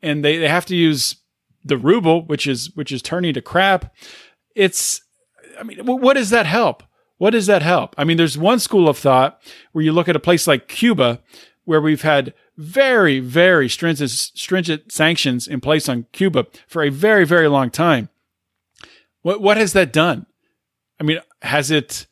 and 0.03 0.25
they, 0.25 0.39
they 0.39 0.49
have 0.49 0.67
to 0.67 0.77
use 0.77 1.17
the 1.65 1.77
ruble, 1.77 2.25
which 2.27 2.47
is 2.47 2.75
which 2.75 2.93
is 2.93 3.03
turning 3.03 3.35
to 3.35 3.43
crap. 3.43 3.95
It's, 4.55 5.03
I 5.59 5.63
mean, 5.63 5.79
what 5.85 6.15
does 6.15 6.31
that 6.31 6.47
help? 6.47 6.83
What 7.19 7.31
does 7.31 7.47
that 7.47 7.63
help? 7.63 7.95
I 7.97 8.05
mean, 8.05 8.17
there's 8.17 8.37
one 8.37 8.59
school 8.59 8.89
of 8.89 8.99
thought 8.99 9.41
where 9.73 9.85
you 9.85 9.93
look 9.93 10.09
at 10.09 10.17
a 10.17 10.21
place 10.21 10.47
like 10.47 10.69
Cuba, 10.69 11.21
where 11.65 11.81
we've 11.81 12.03
had 12.03 12.35
very, 12.57 13.21
very 13.21 13.69
stringent, 13.69 14.11
stringent 14.11 14.93
sanctions 14.93 15.47
in 15.47 15.61
place 15.61 15.89
on 15.89 16.07
Cuba 16.13 16.47
for 16.67 16.83
a 16.83 16.91
very, 16.91 17.25
very 17.25 17.49
long 17.49 17.71
time. 17.71 18.09
What 19.23 19.41
what 19.41 19.57
has 19.57 19.73
that 19.73 19.93
done? 19.93 20.27
I 21.01 21.05
mean, 21.05 21.21
has 21.43 21.71
it 21.71 22.07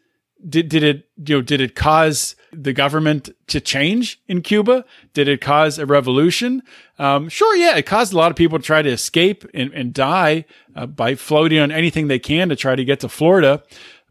did 0.49 0.69
did 0.69 0.83
it 0.83 1.09
you 1.27 1.37
know 1.37 1.43
did 1.43 1.61
it 1.61 1.75
cause 1.75 2.37
the 2.53 2.73
government 2.73 3.31
to 3.49 3.61
change 3.61 4.21
in 4.27 4.43
Cuba? 4.43 4.85
Did 5.15 5.29
it 5.29 5.41
cause 5.41 5.79
a 5.79 5.87
revolution? 5.87 6.63
Um, 6.99 7.29
sure, 7.29 7.55
yeah, 7.57 7.77
it 7.77 7.87
caused 7.87 8.13
a 8.13 8.17
lot 8.17 8.31
of 8.31 8.37
people 8.37 8.59
to 8.59 8.65
try 8.65 8.83
to 8.83 8.91
escape 8.91 9.45
and, 9.55 9.73
and 9.73 9.95
die 9.95 10.45
uh, 10.75 10.87
by 10.87 11.15
floating 11.15 11.59
on 11.59 11.71
anything 11.71 12.09
they 12.09 12.19
can 12.19 12.49
to 12.49 12.57
try 12.57 12.75
to 12.75 12.85
get 12.85 13.01
to 13.01 13.09
Florida. 13.09 13.63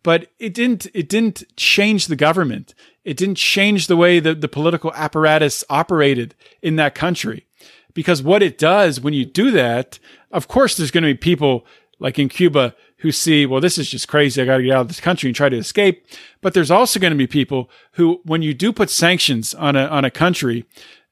But 0.04 0.28
it 0.40 0.54
didn't 0.54 0.88
it 0.94 1.10
didn't 1.10 1.44
change 1.58 2.08
the 2.08 2.16
government. 2.16 2.74
It 3.04 3.18
didn't 3.18 3.36
change 3.36 3.88
the 3.88 3.98
way 3.98 4.20
that 4.20 4.42
the 4.42 4.48
political 4.48 4.94
apparatus 4.94 5.64
operated 5.70 6.36
in 6.62 6.76
that 6.78 6.96
country. 6.96 7.46
Because 7.94 8.22
what 8.22 8.44
it 8.44 8.58
does 8.58 9.02
when 9.02 9.14
you 9.14 9.26
do 9.26 9.52
that, 9.52 10.00
of 10.32 10.48
course, 10.48 10.78
there's 10.78 10.92
going 10.92 11.04
to 11.04 11.14
be 11.14 11.18
people 11.18 11.66
like 12.00 12.20
in 12.20 12.30
Cuba 12.30 12.76
who 13.00 13.12
see, 13.12 13.46
well, 13.46 13.62
this 13.62 13.78
is 13.78 13.90
just 13.90 14.08
crazy. 14.08 14.42
I 14.42 14.46
got 14.46 14.58
to 14.58 14.64
get 14.64 14.76
out 14.76 14.82
of 14.82 14.88
this 14.88 15.00
country 15.00 15.30
and 15.30 15.36
try 15.36 15.50
to 15.50 15.58
escape. 15.58 16.06
But 16.42 16.54
there's 16.54 16.72
also 16.72 17.00
going 17.00 17.12
to 17.12 17.18
be 17.18 17.28
people 17.28 17.70
who, 17.94 18.22
when 18.26 18.42
you 18.42 18.54
do 18.54 18.74
put 18.74 18.90
sanctions 18.90 19.54
on 19.54 19.76
a, 19.76 19.86
on 19.86 20.06
a 20.06 20.12
country, 20.12 20.66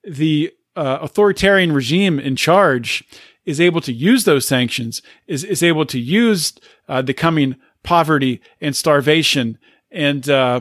the 0.03 0.53
uh, 0.75 0.99
authoritarian 1.01 1.71
regime 1.71 2.19
in 2.19 2.35
charge 2.35 3.03
is 3.45 3.61
able 3.61 3.79
to 3.81 3.93
use 3.93 4.25
those 4.25 4.45
sanctions, 4.45 5.01
is, 5.27 5.43
is 5.43 5.63
able 5.63 5.85
to 5.85 5.99
use 5.99 6.53
uh, 6.89 7.01
the 7.01 7.13
coming 7.13 7.55
poverty 7.83 8.41
and 8.59 8.75
starvation 8.75 9.57
and, 9.89 10.29
uh, 10.29 10.59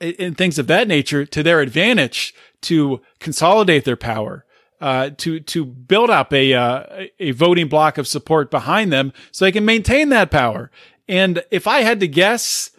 and 0.00 0.38
things 0.38 0.58
of 0.58 0.66
that 0.66 0.88
nature 0.88 1.26
to 1.26 1.42
their 1.42 1.60
advantage 1.60 2.34
to 2.62 3.02
consolidate 3.18 3.84
their 3.84 3.96
power 3.96 4.44
uh, 4.80 5.10
to 5.18 5.40
to 5.40 5.64
build 5.64 6.10
up 6.10 6.32
a 6.32 6.54
uh, 6.54 7.06
a 7.18 7.30
voting 7.32 7.68
block 7.68 7.98
of 7.98 8.06
support 8.06 8.50
behind 8.50 8.92
them 8.92 9.12
so 9.30 9.44
they 9.44 9.52
can 9.52 9.64
maintain 9.64 10.08
that 10.08 10.30
power. 10.30 10.70
And 11.08 11.42
if 11.50 11.66
I 11.66 11.80
had 11.80 12.00
to 12.00 12.08
guess, 12.08 12.70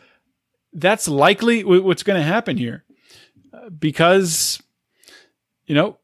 that's 0.73 1.07
likely 1.07 1.63
what's 1.63 2.03
going 2.03 2.19
to 2.19 2.25
happen 2.25 2.57
here, 2.57 2.83
because 3.77 4.61
you 5.65 5.75
know 5.75 5.97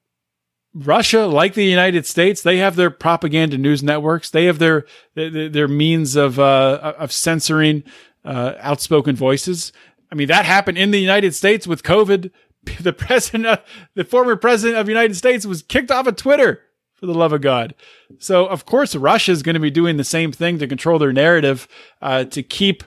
Russia, 0.73 1.25
like 1.25 1.55
the 1.55 1.65
United 1.65 2.05
States, 2.05 2.41
they 2.41 2.57
have 2.57 2.75
their 2.75 2.91
propaganda 2.91 3.57
news 3.57 3.81
networks. 3.81 4.29
They 4.29 4.45
have 4.45 4.59
their 4.59 4.85
their, 5.15 5.49
their 5.49 5.67
means 5.67 6.15
of 6.15 6.39
uh, 6.39 6.93
of 6.97 7.11
censoring 7.11 7.83
uh, 8.23 8.53
outspoken 8.59 9.15
voices. 9.15 9.71
I 10.11 10.15
mean, 10.15 10.27
that 10.27 10.45
happened 10.45 10.77
in 10.77 10.91
the 10.91 10.99
United 10.99 11.33
States 11.33 11.65
with 11.65 11.83
COVID 11.83 12.31
the 12.79 12.93
president, 12.93 13.45
of, 13.45 13.59
the 13.95 14.05
former 14.05 14.35
president 14.35 14.77
of 14.77 14.85
the 14.85 14.91
United 14.91 15.15
States 15.15 15.45
was 15.45 15.61
kicked 15.61 15.91
off 15.91 16.07
of 16.07 16.15
Twitter 16.15 16.61
for 16.95 17.05
the 17.05 17.13
love 17.13 17.33
of 17.33 17.41
God. 17.41 17.75
So 18.19 18.47
of 18.47 18.65
course 18.65 18.95
Russia 18.95 19.31
is 19.31 19.43
going 19.43 19.53
to 19.53 19.59
be 19.59 19.71
doing 19.71 19.97
the 19.97 20.03
same 20.03 20.31
thing 20.31 20.59
to 20.59 20.67
control 20.67 20.99
their 20.99 21.13
narrative, 21.13 21.67
uh, 22.01 22.25
to 22.25 22.41
keep, 22.43 22.83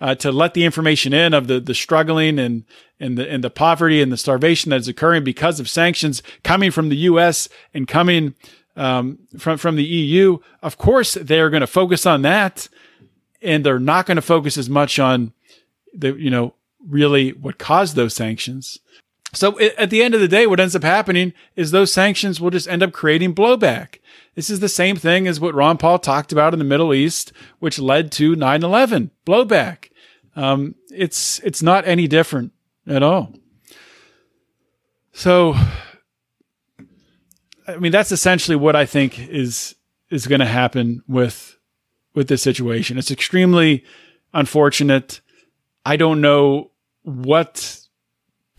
uh, 0.00 0.16
to 0.16 0.32
let 0.32 0.54
the 0.54 0.64
information 0.64 1.12
in 1.12 1.32
of 1.32 1.46
the 1.46 1.60
the 1.60 1.74
struggling 1.74 2.38
and 2.38 2.64
and 2.98 3.16
the 3.16 3.30
and 3.30 3.44
the 3.44 3.50
poverty 3.50 4.02
and 4.02 4.10
the 4.10 4.16
starvation 4.16 4.70
that 4.70 4.80
is 4.80 4.88
occurring 4.88 5.22
because 5.22 5.60
of 5.60 5.68
sanctions 5.68 6.24
coming 6.42 6.72
from 6.72 6.88
the 6.88 6.96
U.S. 6.96 7.48
and 7.72 7.86
coming 7.86 8.34
um, 8.76 9.20
from 9.38 9.58
from 9.58 9.76
the 9.76 9.84
EU. 9.84 10.38
Of 10.60 10.76
course, 10.76 11.14
they 11.14 11.40
are 11.40 11.50
going 11.50 11.60
to 11.60 11.68
focus 11.68 12.04
on 12.04 12.22
that, 12.22 12.68
and 13.40 13.64
they're 13.64 13.78
not 13.78 14.06
going 14.06 14.16
to 14.16 14.22
focus 14.22 14.58
as 14.58 14.68
much 14.68 14.98
on 14.98 15.32
the 15.94 16.14
you 16.14 16.30
know 16.30 16.54
really 16.88 17.30
what 17.30 17.58
caused 17.58 17.94
those 17.94 18.14
sanctions. 18.14 18.80
So 19.34 19.58
at 19.58 19.88
the 19.88 20.02
end 20.02 20.14
of 20.14 20.20
the 20.20 20.28
day, 20.28 20.46
what 20.46 20.60
ends 20.60 20.76
up 20.76 20.82
happening 20.82 21.32
is 21.56 21.70
those 21.70 21.92
sanctions 21.92 22.40
will 22.40 22.50
just 22.50 22.68
end 22.68 22.82
up 22.82 22.92
creating 22.92 23.34
blowback. 23.34 23.98
This 24.34 24.50
is 24.50 24.60
the 24.60 24.68
same 24.68 24.96
thing 24.96 25.26
as 25.26 25.40
what 25.40 25.54
Ron 25.54 25.78
Paul 25.78 25.98
talked 25.98 26.32
about 26.32 26.52
in 26.52 26.58
the 26.58 26.64
Middle 26.64 26.92
East, 26.92 27.32
which 27.58 27.78
led 27.78 28.12
to 28.12 28.36
9-11 28.36 29.10
blowback. 29.26 29.88
Um, 30.36 30.74
it's, 30.90 31.38
it's 31.40 31.62
not 31.62 31.86
any 31.86 32.06
different 32.06 32.52
at 32.86 33.02
all. 33.02 33.34
So, 35.12 35.54
I 37.66 37.76
mean, 37.76 37.92
that's 37.92 38.12
essentially 38.12 38.56
what 38.56 38.76
I 38.76 38.84
think 38.84 39.18
is, 39.18 39.74
is 40.10 40.26
going 40.26 40.40
to 40.40 40.46
happen 40.46 41.02
with, 41.08 41.58
with 42.14 42.28
this 42.28 42.42
situation. 42.42 42.98
It's 42.98 43.10
extremely 43.10 43.84
unfortunate. 44.34 45.20
I 45.86 45.96
don't 45.96 46.20
know 46.20 46.70
what 47.02 47.81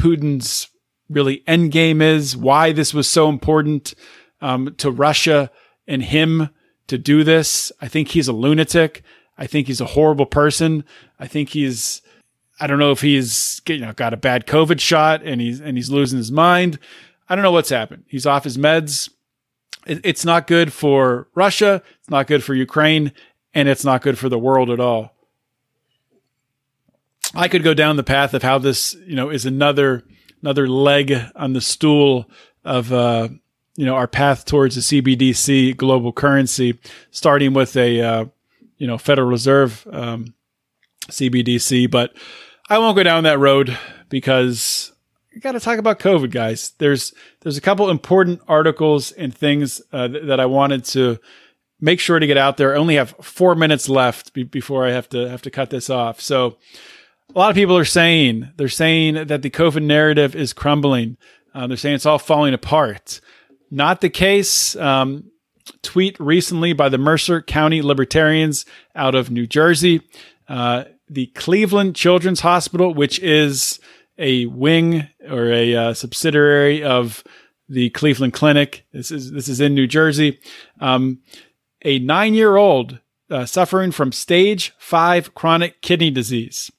Putin's 0.04 0.68
really 1.10 1.44
end 1.48 1.72
game 1.72 2.02
is, 2.02 2.36
why 2.36 2.74
this 2.74 2.94
was 2.94 3.10
so 3.10 3.30
important 3.30 3.94
um, 4.42 4.76
to 4.78 4.92
Russia 4.92 5.50
and 5.88 6.04
him 6.04 6.50
to 6.88 6.98
do 6.98 7.24
this. 7.24 7.72
I 7.80 7.88
think 7.88 8.10
he's 8.10 8.28
a 8.28 8.34
lunatic. 8.34 9.04
I 9.38 9.48
think 9.48 9.68
he's 9.68 9.80
a 9.80 9.86
horrible 9.86 10.26
person. 10.26 10.84
I 11.20 11.28
think 11.28 11.50
he's 11.50 12.02
I 12.60 12.68
don't 12.68 12.80
know 12.80 12.92
if 12.92 13.00
he's 13.00 13.62
you 13.68 13.80
know 13.80 13.94
got 13.94 14.14
a 14.14 14.18
bad 14.18 14.46
COVID 14.46 14.82
shot 14.82 15.24
and 15.24 15.40
he's 15.40 15.62
and 15.62 15.78
he's 15.78 15.90
losing 15.90 16.18
his 16.18 16.32
mind. 16.32 16.80
I 17.30 17.36
don't 17.36 17.44
know 17.44 17.54
what's 17.54 17.70
happened. 17.70 18.04
He's 18.08 18.26
off 18.26 18.44
his 18.44 18.58
meds. 18.58 19.10
It, 19.88 20.02
it's 20.04 20.26
not 20.26 20.48
good 20.48 20.74
for 20.74 21.30
Russia. 21.34 21.82
It's 22.00 22.10
not 22.10 22.28
good 22.28 22.44
for 22.44 22.54
Ukraine, 22.54 23.14
and 23.54 23.70
it's 23.70 23.86
not 23.86 24.02
good 24.02 24.18
for 24.18 24.28
the 24.28 24.38
world 24.38 24.70
at 24.70 24.82
all. 24.82 25.13
I 27.34 27.48
could 27.48 27.64
go 27.64 27.74
down 27.74 27.96
the 27.96 28.04
path 28.04 28.34
of 28.34 28.44
how 28.44 28.60
this, 28.60 28.96
you 29.06 29.16
know, 29.16 29.30
is 29.30 29.46
another 29.46 30.04
another 30.42 30.68
leg 30.68 31.14
on 31.36 31.54
the 31.54 31.62
stool 31.62 32.30
of 32.64 32.92
uh, 32.92 33.30
you 33.76 33.86
know 33.86 33.96
our 33.96 34.08
path 34.08 34.46
towards 34.46 34.78
a 34.78 34.82
CBDC 34.82 35.76
global 35.78 36.14
currency, 36.14 36.80
starting 37.12 37.54
with 37.54 37.76
a 37.76 38.02
uh, 38.02 38.26
you 38.78 38.88
know 38.88 38.98
Federal 38.98 39.28
Reserve 39.28 39.88
um, 39.92 40.34
CBDC. 41.08 41.90
But 41.90 42.16
I 42.70 42.78
won't 42.78 42.96
go 42.96 43.04
down 43.04 43.24
that 43.24 43.40
road 43.40 43.78
because 44.10 44.94
you 45.32 45.42
got 45.42 45.54
to 45.54 45.60
talk 45.60 45.80
about 45.80 46.00
COVID, 46.00 46.32
guys. 46.32 46.74
There's 46.78 47.14
there's 47.42 47.58
a 47.58 47.62
couple 47.62 47.90
important 47.90 48.42
articles 48.48 49.12
and 49.12 49.36
things 49.36 49.82
uh, 49.92 50.08
th- 50.08 50.26
that 50.26 50.40
I 50.40 50.46
wanted 50.46 50.86
to 50.86 51.20
make 51.82 52.00
sure 52.00 52.20
to 52.20 52.28
get 52.28 52.38
out 52.38 52.58
there. 52.58 52.76
I 52.76 52.78
only 52.78 52.96
have 52.96 53.16
four 53.22 53.56
minutes 53.56 53.90
left 53.90 54.34
be- 54.34 54.44
before 54.44 54.86
I 54.86 54.92
have 54.92 55.10
to 55.10 55.28
have 55.30 55.42
to 55.42 55.52
cut 55.52 55.70
this 55.70 55.90
off. 55.90 56.22
So 56.22 56.58
a 57.34 57.40
lot 57.40 57.50
of 57.50 57.56
people 57.56 57.78
are 57.78 57.86
saying 57.86 58.52
they're 58.58 58.70
saying 58.70 59.28
that 59.28 59.42
the 59.42 59.50
COVID 59.50 59.84
narrative 59.84 60.36
is 60.36 60.54
crumbling. 60.54 61.18
Uh, 61.54 61.68
they're 61.68 61.78
saying 61.78 61.96
it's 61.96 62.06
all 62.06 62.20
falling 62.20 62.54
apart. 62.54 63.22
Not 63.72 64.02
the 64.02 64.10
case. 64.10 64.76
Um, 64.76 65.32
tweet 65.82 66.20
recently 66.20 66.74
by 66.74 66.90
the 66.90 66.98
Mercer 66.98 67.42
County 67.42 67.82
Libertarians 67.82 68.66
out 68.96 69.16
of 69.16 69.32
New 69.32 69.48
Jersey. 69.48 70.02
Uh, 70.48 70.86
the 71.10 71.28
Cleveland 71.28 71.96
Children's 71.96 72.42
Hospital, 72.42 72.94
which 72.94 73.20
is 73.20 73.80
a 74.18 74.46
wing 74.48 75.08
or 75.30 75.52
a 75.52 75.76
uh, 75.76 75.94
subsidiary 75.94 76.84
of 76.84 77.24
the 77.70 77.90
Cleveland 77.92 78.34
Clinic. 78.34 78.86
This 78.94 79.12
is 79.12 79.32
this 79.32 79.48
is 79.48 79.60
in 79.60 79.74
New 79.74 79.88
Jersey. 79.88 80.40
Um, 80.80 81.22
a 81.84 82.00
nine-year-old 82.00 83.00
uh, 83.30 83.46
suffering 83.46 83.92
from 83.92 84.12
stage 84.12 84.74
five 84.78 85.34
chronic 85.34 85.82
kidney 85.82 86.12
disease 86.12 86.72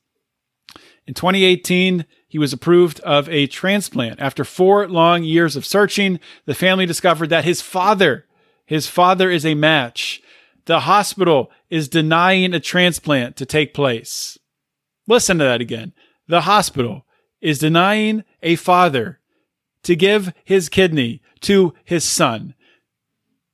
in 1.07 1.15
2018, 1.15 2.07
he 2.27 2.39
was 2.39 2.53
approved 2.53 3.01
of 3.01 3.29
a 3.29 3.47
transplant. 3.47 4.21
After 4.21 4.45
four 4.45 4.89
long 4.89 5.23
years 5.23 5.55
of 5.57 5.67
searching, 5.67 6.19
the 6.47 6.55
family 6.55 6.87
discovered 6.87 7.29
that 7.29 7.45
his 7.45 7.61
father, 7.61 8.27
his 8.65 8.87
father 8.87 9.31
is 9.31 9.45
a 9.45 9.55
match. 9.55 10.23
The 10.65 10.81
hospital 10.81 11.51
is 11.69 11.89
denying 11.89 12.55
a 12.55 12.61
transplant 12.61 13.37
to 13.37 13.47
take 13.47 13.75
place. 13.75 14.39
Listen 15.07 15.39
to 15.39 15.45
that 15.45 15.61
again. 15.61 15.93
The 16.27 16.43
hospital 16.43 17.05
is 17.43 17.59
denying 17.59 18.25
a 18.43 18.57
father 18.57 19.21
to 19.83 19.95
give 19.95 20.33
his 20.45 20.71
kidney 20.71 21.21
to 21.43 21.75
his 21.85 22.05
son. 22.05 22.55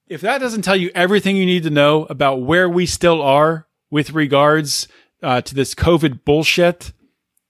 If 0.06 0.20
that 0.20 0.38
doesn't 0.38 0.62
tell 0.62 0.76
you 0.76 0.92
everything 0.94 1.36
you 1.36 1.46
need 1.46 1.64
to 1.64 1.70
know 1.70 2.04
about 2.04 2.42
where 2.42 2.68
we 2.68 2.86
still 2.86 3.20
are 3.20 3.66
with 3.90 4.12
regards 4.12 4.86
uh, 5.22 5.40
to 5.40 5.54
this 5.54 5.74
COVID 5.74 6.24
bullshit, 6.24 6.92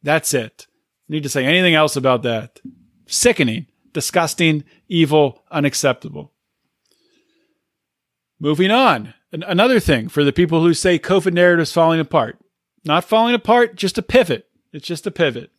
that's 0.02 0.34
it. 0.34 0.66
Need 1.08 1.22
to 1.24 1.28
say 1.28 1.44
anything 1.44 1.74
else 1.74 1.96
about 1.96 2.22
that. 2.22 2.60
Sickening, 3.06 3.66
disgusting, 3.92 4.64
evil, 4.88 5.42
unacceptable. 5.50 6.32
Moving 8.38 8.70
on. 8.70 9.14
Another 9.32 9.80
thing 9.80 10.08
for 10.08 10.24
the 10.24 10.32
people 10.32 10.62
who 10.62 10.74
say 10.74 10.98
COVID 10.98 11.32
narrative 11.32 11.64
is 11.64 11.72
falling 11.72 12.00
apart. 12.00 12.38
Not 12.84 13.04
falling 13.04 13.34
apart, 13.34 13.76
just 13.76 13.98
a 13.98 14.02
pivot. 14.02 14.48
It's 14.72 14.86
just 14.86 15.06
a 15.06 15.10
pivot. 15.10 15.50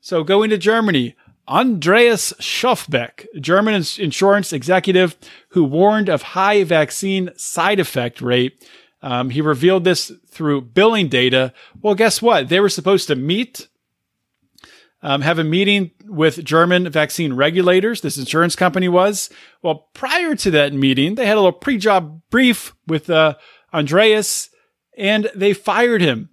So 0.00 0.22
going 0.22 0.50
to 0.50 0.58
Germany, 0.58 1.16
Andreas 1.48 2.32
Schöfbeck, 2.34 3.26
German 3.40 3.74
insurance 3.74 4.52
executive 4.52 5.16
who 5.50 5.64
warned 5.64 6.08
of 6.08 6.22
high 6.22 6.62
vaccine 6.64 7.30
side 7.36 7.80
effect 7.80 8.20
rate. 8.20 8.68
Um, 9.02 9.30
he 9.30 9.40
revealed 9.40 9.84
this 9.84 10.12
through 10.28 10.62
billing 10.62 11.08
data. 11.08 11.52
Well, 11.80 11.94
guess 11.94 12.20
what? 12.20 12.48
They 12.48 12.60
were 12.60 12.68
supposed 12.68 13.08
to 13.08 13.16
meet 13.16 13.68
um, 15.02 15.22
have 15.22 15.38
a 15.38 15.44
meeting 15.44 15.92
with 16.04 16.44
German 16.44 16.88
vaccine 16.90 17.34
regulators. 17.34 18.00
This 18.00 18.18
insurance 18.18 18.56
company 18.56 18.88
was. 18.88 19.30
Well, 19.62 19.88
prior 19.94 20.34
to 20.36 20.50
that 20.52 20.72
meeting, 20.72 21.14
they 21.14 21.26
had 21.26 21.36
a 21.36 21.40
little 21.40 21.52
pre-job 21.52 22.22
brief 22.30 22.74
with 22.86 23.08
uh, 23.08 23.34
Andreas, 23.72 24.50
and 24.96 25.30
they 25.34 25.52
fired 25.52 26.00
him. 26.00 26.30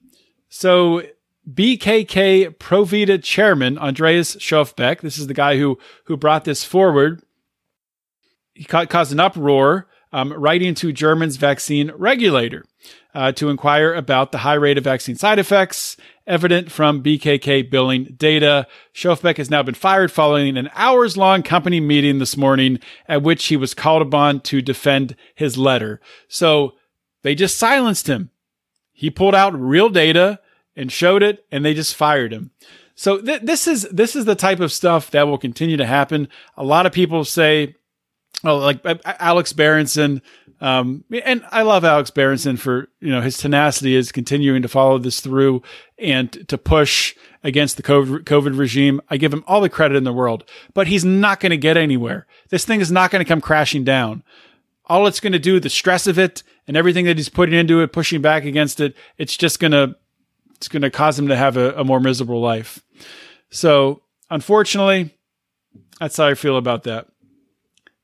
So 0.50 1.04
BKK 1.52 2.58
ProVita 2.58 3.22
chairman 3.22 3.78
Andreas 3.78 4.36
Schöfbeck, 4.38 5.02
this 5.02 5.18
is 5.18 5.28
the 5.28 5.34
guy 5.34 5.58
who 5.58 5.78
who 6.06 6.18
brought 6.18 6.46
this 6.46 6.64
forward. 6.64 7.22
He 8.54 8.64
ca- 8.64 8.86
caused 8.86 9.12
an 9.12 9.20
uproar, 9.20 9.88
um, 10.12 10.32
writing 10.32 10.74
to 10.76 10.94
German's 10.94 11.36
vaccine 11.36 11.92
regulator 11.96 12.64
uh, 13.14 13.34
to 13.34 13.50
inquire 13.50 13.94
about 13.94 14.32
the 14.32 14.40
high 14.40 14.54
rate 14.54 14.78
of 14.78 14.84
vaccine 14.86 15.18
side 15.18 15.40
effects 15.40 15.98
evident 16.28 16.72
from 16.72 17.04
BKK 17.04 17.70
billing 17.70 18.16
data. 18.18 18.68
Schöfbeck 18.94 19.38
has 19.38 19.50
now 19.50 19.64
been 19.64 19.76
fired 19.76 20.12
following 20.12 20.58
an 20.58 20.70
hours 20.74 21.18
long 21.18 21.44
company 21.44 21.80
meeting 21.80 22.20
this 22.20 22.38
morning 22.38 22.80
at 23.08 23.24
which 23.24 23.46
he 23.46 23.58
was 23.58 23.74
called 23.74 24.02
upon 24.02 24.40
to 24.42 24.62
defend 24.62 25.16
his 25.34 25.58
letter. 25.58 26.02
So 26.28 26.74
they 27.22 27.36
just 27.36 27.58
silenced 27.58 28.08
him. 28.08 28.30
He 28.92 29.10
pulled 29.10 29.36
out 29.36 29.60
real 29.60 29.90
data 29.90 30.40
and 30.76 30.92
showed 30.92 31.24
it, 31.24 31.46
and 31.52 31.64
they 31.64 31.74
just 31.74 31.96
fired 31.96 32.32
him. 32.32 32.52
So 32.96 33.20
th- 33.20 33.42
this 33.42 33.68
is 33.68 33.84
this 33.92 34.16
is 34.16 34.26
the 34.26 34.36
type 34.36 34.60
of 34.60 34.72
stuff 34.72 35.12
that 35.12 35.28
will 35.28 35.38
continue 35.38 35.78
to 35.78 35.86
happen. 35.86 36.30
A 36.56 36.64
lot 36.64 36.86
of 36.86 36.94
people 36.94 37.26
say, 37.26 37.76
"Oh, 38.44 38.58
like 38.58 38.80
Alex 39.06 39.54
Berenson." 39.54 40.22
Um, 40.62 41.04
and 41.24 41.46
I 41.52 41.64
love 41.64 41.84
Alex 41.84 42.10
Berenson 42.10 42.56
for 42.56 42.90
you 43.02 43.10
know 43.12 43.22
his 43.22 43.38
tenacity 43.38 43.96
is 43.96 44.14
continuing 44.14 44.62
to 44.62 44.70
follow 44.70 44.98
this 44.98 45.20
through 45.20 45.62
and 45.98 46.48
to 46.50 46.58
push 46.58 47.16
against 47.44 47.78
the 47.78 47.84
COVID, 47.84 48.58
regime. 48.58 49.02
I 49.10 49.18
give 49.18 49.34
him 49.34 49.44
all 49.48 49.62
the 49.62 49.70
credit 49.70 49.96
in 49.96 50.04
the 50.04 50.14
world, 50.14 50.44
but 50.74 50.88
he's 50.88 51.06
not 51.06 51.40
going 51.40 51.52
to 51.52 51.58
get 51.58 51.78
anywhere. 51.78 52.26
This 52.50 52.66
thing 52.66 52.82
is 52.82 52.92
not 52.92 53.12
going 53.12 53.24
to 53.24 53.28
come 53.28 53.42
crashing 53.42 53.84
down. 53.84 54.24
All 54.88 55.08
it's 55.08 55.20
going 55.20 55.34
to 55.34 55.40
do, 55.40 55.60
the 55.60 55.70
stress 55.70 56.08
of 56.08 56.20
it 56.20 56.44
and 56.68 56.76
everything 56.76 57.06
that 57.06 57.18
he's 57.18 57.30
putting 57.30 57.56
into 57.56 57.82
it, 57.82 57.94
pushing 57.94 58.22
back 58.22 58.46
against 58.46 58.80
it, 58.80 58.96
it's 59.18 59.38
just 59.38 59.60
going 59.60 59.72
to 59.72 59.96
it's 60.56 60.68
going 60.68 60.82
to 60.82 60.90
cause 60.90 61.20
him 61.20 61.28
to 61.28 61.36
have 61.36 61.58
a, 61.58 61.74
a 61.74 61.84
more 61.84 62.00
miserable 62.00 62.40
life. 62.40 62.82
So, 63.50 64.02
unfortunately, 64.30 65.16
that's 66.00 66.18
how 66.18 66.28
I 66.28 66.34
feel 66.34 66.58
about 66.58 66.84
that. 66.84 67.08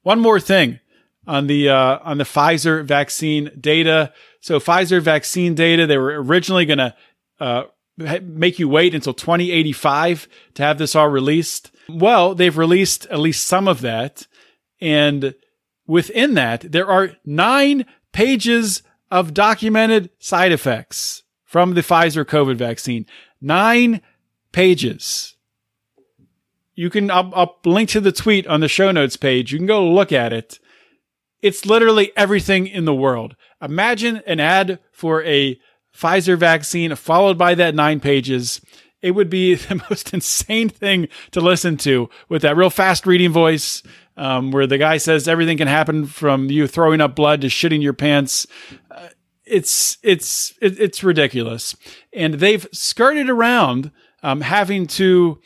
One 0.04 0.20
more 0.20 0.40
thing 0.40 0.80
on 1.26 1.48
the 1.48 1.70
uh, 1.70 2.00
on 2.04 2.18
the 2.18 2.24
Pfizer 2.24 2.84
vaccine 2.84 3.52
data. 3.60 4.14
So, 4.42 4.60
Pfizer 4.60 5.02
vaccine 5.02 5.56
data, 5.56 5.88
they 5.88 5.98
were 5.98 6.22
originally 6.22 6.66
going 6.66 6.80
to 6.80 6.96
uh, 7.40 7.64
make 8.22 8.60
you 8.60 8.68
wait 8.68 8.96
until 8.96 9.14
2085 9.14 10.28
to 10.56 10.64
have 10.64 10.78
this 10.78 10.96
all 10.96 11.10
released. 11.10 11.72
Well, 11.90 12.36
they've 12.36 12.58
released 12.58 13.06
at 13.08 13.20
least 13.20 13.48
some 13.48 13.68
of 13.68 13.82
that, 13.82 14.28
and 14.80 15.36
within 15.88 16.36
that, 16.36 16.72
there 16.72 16.88
are 16.88 17.18
nine 17.26 17.86
pages 18.12 18.84
of 19.10 19.34
documented 19.34 20.10
side 20.20 20.52
effects 20.52 21.24
from 21.44 21.74
the 21.74 21.82
Pfizer 21.82 22.24
COVID 22.24 22.56
vaccine. 22.56 23.06
Nine 23.42 24.02
pages. 24.52 25.36
You 26.76 26.90
can, 26.90 27.12
I'll, 27.12 27.32
I'll, 27.36 27.60
link 27.66 27.90
to 27.90 28.00
the 28.00 28.14
tweet 28.14 28.48
on 28.48 28.62
the 28.62 28.70
show 28.70 28.92
notes 28.92 29.18
page. 29.18 29.52
You 29.52 29.60
can 29.60 29.68
go 29.68 29.86
look 29.86 30.12
at 30.12 30.32
it. 30.32 30.60
It's 31.42 31.66
literally 31.66 32.12
everything 32.16 32.68
in 32.68 32.86
the 32.86 32.96
world. 32.96 33.36
Imagine 33.62 34.22
an 34.26 34.40
ad 34.40 34.80
for 34.92 35.24
a 35.24 35.60
Pfizer 35.96 36.38
vaccine 36.38 36.96
followed 36.96 37.38
by 37.38 37.56
that 37.56 37.76
nine 37.76 38.00
pages. 38.00 38.62
It 39.02 39.12
would 39.12 39.30
be 39.30 39.56
the 39.56 39.84
most 39.90 40.14
insane 40.14 40.70
thing 40.70 41.08
to 41.32 41.42
listen 41.42 41.78
to 41.78 42.10
with 42.30 42.42
that 42.44 42.58
real 42.58 42.70
fast 42.70 43.06
reading 43.06 43.32
voice, 43.32 43.84
um, 44.18 44.52
where 44.52 44.68
the 44.68 44.78
guy 44.78 44.98
says 44.98 45.28
everything 45.28 45.58
can 45.58 45.68
happen 45.68 46.06
from 46.06 46.50
you 46.50 46.68
throwing 46.68 47.02
up 47.02 47.16
blood 47.16 47.42
to 47.42 47.48
shitting 47.48 47.82
your 47.82 47.94
pants. 47.94 48.48
Uh, 48.90 49.10
it's 49.46 49.98
it's 50.02 50.54
it's 50.62 51.04
ridiculous, 51.04 51.76
and 52.14 52.36
they've 52.36 52.68
skirted 52.72 53.30
around 53.30 53.92
um, 54.24 54.42
having 54.42 54.88
to 54.88 55.40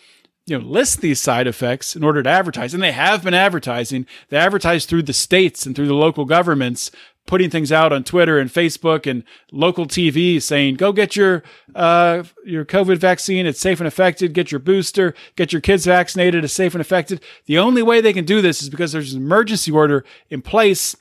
you 0.45 0.59
know 0.59 0.63
list 0.63 1.01
these 1.01 1.19
side 1.19 1.47
effects 1.47 1.95
in 1.95 2.03
order 2.03 2.21
to 2.21 2.29
advertise, 2.29 2.73
and 2.73 2.83
they 2.83 2.91
have 2.91 3.23
been 3.23 3.33
advertising. 3.33 4.05
They 4.29 4.37
advertise 4.37 4.85
through 4.85 5.03
the 5.03 5.13
states 5.13 5.65
and 5.65 5.75
through 5.75 5.87
the 5.87 5.95
local 5.95 6.25
governments, 6.25 6.91
putting 7.27 7.49
things 7.49 7.71
out 7.71 7.91
on 7.91 8.03
Twitter 8.03 8.37
and 8.39 8.49
Facebook 8.49 9.09
and 9.09 9.23
local 9.51 9.85
TV 9.85 10.41
saying, 10.41 10.75
"Go 10.75 10.91
get 10.91 11.15
your 11.15 11.43
uh, 11.73 12.23
your 12.45 12.65
COVID 12.65 12.97
vaccine; 12.97 13.45
it's 13.45 13.59
safe 13.59 13.79
and 13.79 13.87
effective. 13.87 14.33
Get 14.33 14.51
your 14.51 14.59
booster. 14.59 15.13
Get 15.35 15.51
your 15.51 15.61
kids 15.61 15.85
vaccinated; 15.85 16.43
it's 16.43 16.53
safe 16.53 16.73
and 16.73 16.81
effective." 16.81 17.19
The 17.45 17.57
only 17.57 17.81
way 17.81 18.01
they 18.01 18.13
can 18.13 18.25
do 18.25 18.41
this 18.41 18.61
is 18.61 18.69
because 18.69 18.91
there's 18.91 19.13
an 19.13 19.21
emergency 19.21 19.71
order 19.71 20.05
in 20.29 20.41
place, 20.41 20.95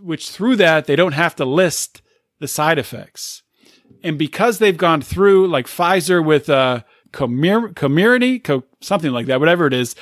which 0.00 0.30
through 0.30 0.56
that 0.56 0.86
they 0.86 0.96
don't 0.96 1.12
have 1.12 1.36
to 1.36 1.44
list 1.44 2.02
the 2.38 2.48
side 2.48 2.78
effects. 2.78 3.42
And 4.02 4.18
because 4.18 4.58
they've 4.58 4.76
gone 4.76 5.00
through 5.00 5.48
like 5.48 5.66
Pfizer 5.66 6.24
with 6.24 6.50
uh, 6.50 6.82
Comirnaty, 7.12 8.42
Co- 8.42 8.64
something 8.80 9.12
like 9.12 9.26
that, 9.26 9.40
whatever 9.40 9.66
it 9.66 9.72
is, 9.72 9.96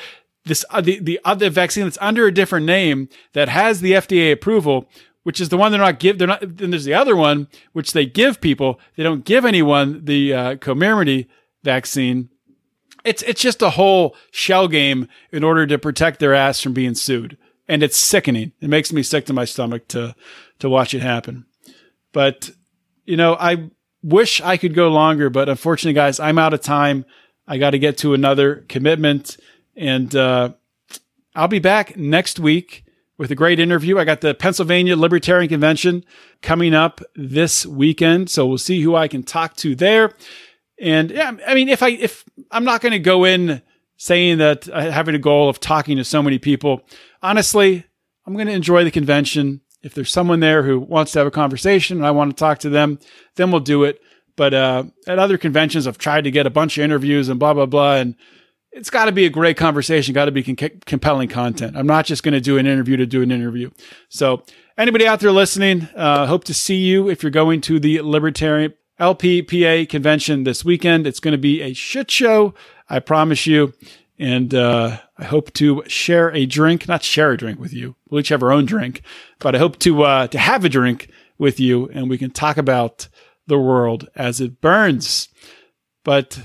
this 0.45 0.65
uh, 0.71 0.81
the 0.81 0.99
the 0.99 1.21
other 1.25 1.51
vaccine 1.51 1.85
that's 1.85 1.99
under 2.01 2.27
a 2.27 2.35
different 2.35 2.67
name 2.67 3.09
that 3.33 3.49
has 3.49 3.81
the 3.81 3.93
FDA 3.93 4.33
approval, 4.33 4.89
which 5.23 5.41
is 5.41 5.49
the 5.49 5.57
one 5.57 5.73
they're 5.73 5.81
not 5.81 6.01
give. 6.01 6.19
They're 6.19 6.29
not. 6.29 6.41
Then 6.41 6.71
there's 6.71 6.85
the 6.85 6.95
other 6.95 7.17
one 7.17 7.49
which 7.73 7.93
they 7.93 8.07
give 8.07 8.41
people. 8.41 8.81
They 8.97 9.03
don't 9.03 9.25
give 9.25 9.45
anyone 9.45 10.05
the 10.05 10.35
uh, 10.35 10.57
vaccine. 11.63 12.29
It's 13.05 13.23
it's 13.23 13.41
just 13.41 13.63
a 13.63 13.71
whole 13.71 14.17
shell 14.31 14.69
game 14.69 15.09
in 15.31 15.45
order 15.45 15.67
to 15.67 15.79
protect 15.79 16.21
their 16.21 16.35
ass 16.35 16.61
from 16.61 16.73
being 16.73 16.95
sued, 16.95 17.37
and 17.69 17.83
it's 17.83 17.97
sickening. 17.97 18.53
It 18.61 18.69
makes 18.69 18.93
me 18.93 19.03
sick 19.03 19.27
to 19.27 19.33
my 19.33 19.45
stomach 19.45 19.89
to 19.89 20.15
to 20.61 20.69
watch 20.69 20.95
it 20.95 21.03
happen. 21.03 21.47
But, 22.13 22.51
you 23.05 23.17
know, 23.17 23.37
I 23.39 23.71
wish 24.03 24.41
I 24.41 24.57
could 24.57 24.75
go 24.75 24.89
longer, 24.89 25.31
but 25.31 25.49
unfortunately, 25.49 25.95
guys, 25.95 26.21
I'm 26.21 26.39
out 26.39 26.55
of 26.55 26.61
time. 26.61 27.05
I 27.47 27.59
got 27.59 27.71
to 27.71 27.79
get 27.79 27.99
to 27.99 28.15
another 28.15 28.65
commitment. 28.69 29.39
And 29.77 30.15
uh, 30.15 30.53
I'll 31.35 31.49
be 31.49 31.59
back 31.59 31.97
next 31.97 32.39
week 32.39 32.85
with 33.18 33.31
a 33.31 33.35
great 33.35 33.61
interview. 33.61 33.98
I 33.98 34.05
got 34.05 34.20
the 34.20 34.35
Pennsylvania 34.35 34.96
Libertarian 34.96 35.48
Convention 35.48 36.05
coming 36.40 36.75
up 36.75 37.01
this 37.14 37.66
weekend. 37.66 38.31
So 38.31 38.46
we'll 38.46 38.59
see 38.59 38.81
who 38.81 38.96
I 38.96 39.09
can 39.09 39.22
talk 39.22 39.57
to 39.57 39.75
there. 39.75 40.12
And 40.81 41.11
yeah, 41.11 41.33
I 41.46 41.55
mean, 41.55 41.68
if 41.68 41.83
I, 41.83 41.90
if 41.90 42.25
I'm 42.51 42.64
not 42.64 42.81
going 42.81 42.92
to 42.92 42.98
go 42.98 43.25
in 43.25 43.62
saying 43.96 44.38
that 44.38 44.68
I 44.72 44.90
having 44.90 45.14
a 45.14 45.18
goal 45.18 45.48
of 45.48 45.61
talking 45.61 45.96
to 45.98 46.05
so 46.05 46.22
many 46.22 46.38
people, 46.38 46.83
honestly, 47.22 47.85
I'm 48.27 48.35
going 48.35 48.46
to 48.48 48.53
enjoy 48.53 48.85
the 48.85 48.90
convention 48.90 49.61
if 49.83 49.94
there's 49.94 50.12
someone 50.12 50.40
there 50.40 50.62
who 50.62 50.79
wants 50.79 51.12
to 51.12 51.18
have 51.18 51.27
a 51.27 51.33
conversation 51.33 51.98
and 51.98 52.07
I 52.07 52.12
want 52.12 52.31
to 52.31 52.40
talk 52.40 52.59
to 52.61 52.70
them, 52.70 52.98
then 53.35 53.51
we'll 53.51 53.61
do 53.61 53.85
it. 53.85 54.01
But 54.37 54.55
uh, 54.55 54.85
at 55.07 55.18
other 55.18 55.37
conventions, 55.37 55.87
I've 55.87 55.98
tried 55.98 56.25
to 56.25 56.31
get 56.31 56.46
a 56.46 56.51
bunch 56.51 56.79
of 56.79 56.85
interviews 56.85 57.29
and 57.29 57.38
blah 57.38 57.53
blah 57.53 57.66
blah, 57.66 57.96
and 57.96 58.14
it's 58.73 58.91
got 58.91 59.05
to 59.05 59.13
be 59.13 59.27
a 59.27 59.31
great 59.31 59.57
conversation, 59.57 60.15
got 60.15 60.25
to 60.25 60.33
be 60.33 60.43
con- 60.43 60.81
compelling 60.87 61.29
content. 61.29 61.77
I'm 61.77 61.87
not 61.87 62.07
just 62.07 62.23
going 62.23 62.35
to 62.35 62.41
do 62.41 62.59
an 62.59 62.67
interview 62.67 62.97
to 62.97 63.07
do 63.07 63.23
an 63.23 63.31
interview. 63.31 63.71
So 64.09 64.43
anybody 64.79 65.07
out 65.07 65.21
there 65.21 65.33
listening, 65.33 65.89
uh, 65.95 66.27
hope 66.27 66.45
to 66.45 66.55
see 66.55 66.77
you 66.77 67.09
if 67.09 67.23
you're 67.23 67.31
going 67.31 67.61
to 67.63 67.79
the 67.79 68.01
Libertarian 68.01 68.75
LPPA 68.99 69.89
convention 69.89 70.45
this 70.45 70.65
weekend. 70.65 71.07
It's 71.07 71.21
going 71.21 71.33
to 71.33 71.39
be 71.39 71.61
a 71.61 71.73
shit 71.75 72.11
show, 72.11 72.55
I 72.89 73.01
promise 73.01 73.47
you. 73.47 73.75
And 74.19 74.55
uh, 74.55 74.99
I 75.19 75.25
hope 75.25 75.53
to 75.55 75.83
share 75.89 76.33
a 76.33 76.47
drink, 76.47 76.87
not 76.87 77.03
share 77.03 77.33
a 77.33 77.37
drink 77.37 77.59
with 77.59 77.73
you. 77.73 77.97
We'll 78.09 78.21
each 78.21 78.29
have 78.29 78.43
our 78.43 78.53
own 78.53 78.67
drink, 78.67 79.03
but 79.41 79.57
I 79.57 79.59
hope 79.59 79.79
to 79.81 80.05
uh, 80.05 80.27
to 80.29 80.39
have 80.39 80.65
a 80.65 80.69
drink 80.69 81.11
with 81.39 81.59
you, 81.59 81.89
and 81.89 82.09
we 82.09 82.19
can 82.19 82.31
talk 82.31 82.57
about 82.57 83.09
the 83.49 83.59
world 83.59 84.09
as 84.15 84.41
it 84.41 84.61
burns. 84.61 85.29
But 86.05 86.39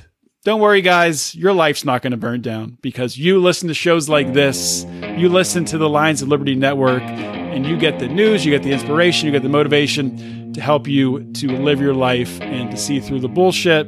don't 0.48 0.62
worry, 0.62 0.82
guys, 0.82 1.36
your 1.36 1.52
life's 1.52 1.84
not 1.84 2.02
going 2.02 2.12
to 2.12 2.18
burn 2.18 2.42
down 2.42 2.78
because 2.80 3.18
you 3.18 3.38
listen 3.42 3.68
to 3.68 3.74
shows 3.74 4.08
like 4.08 4.32
this. 4.32 4.86
You 5.18 5.28
listen 5.28 5.66
to 5.66 5.78
the 5.78 5.90
Lions 5.90 6.22
of 6.22 6.30
Liberty 6.30 6.56
Network, 6.56 7.02
and 7.02 7.66
you 7.66 7.76
get 7.76 8.00
the 8.00 8.08
news, 8.08 8.46
you 8.46 8.52
get 8.52 8.64
the 8.64 8.72
inspiration, 8.72 9.26
you 9.26 9.34
get 9.34 9.44
the 9.44 9.50
motivation 9.50 10.54
to 10.54 10.62
help 10.62 10.88
you 10.88 11.30
to 11.34 11.50
live 11.50 11.82
your 11.82 11.94
life 11.94 12.40
and 12.40 12.72
to 12.72 12.78
see 12.78 13.02
through 13.02 13.20
the 13.20 13.28
bullshit, 13.28 13.88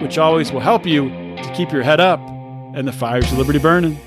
which 0.00 0.16
always 0.16 0.52
will 0.52 0.60
help 0.60 0.86
you 0.86 1.08
to 1.08 1.52
keep 1.56 1.72
your 1.72 1.82
head 1.82 1.98
up 1.98 2.20
and 2.76 2.86
the 2.86 2.92
fires 2.92 3.32
of 3.32 3.38
liberty 3.38 3.58
burning. 3.58 3.98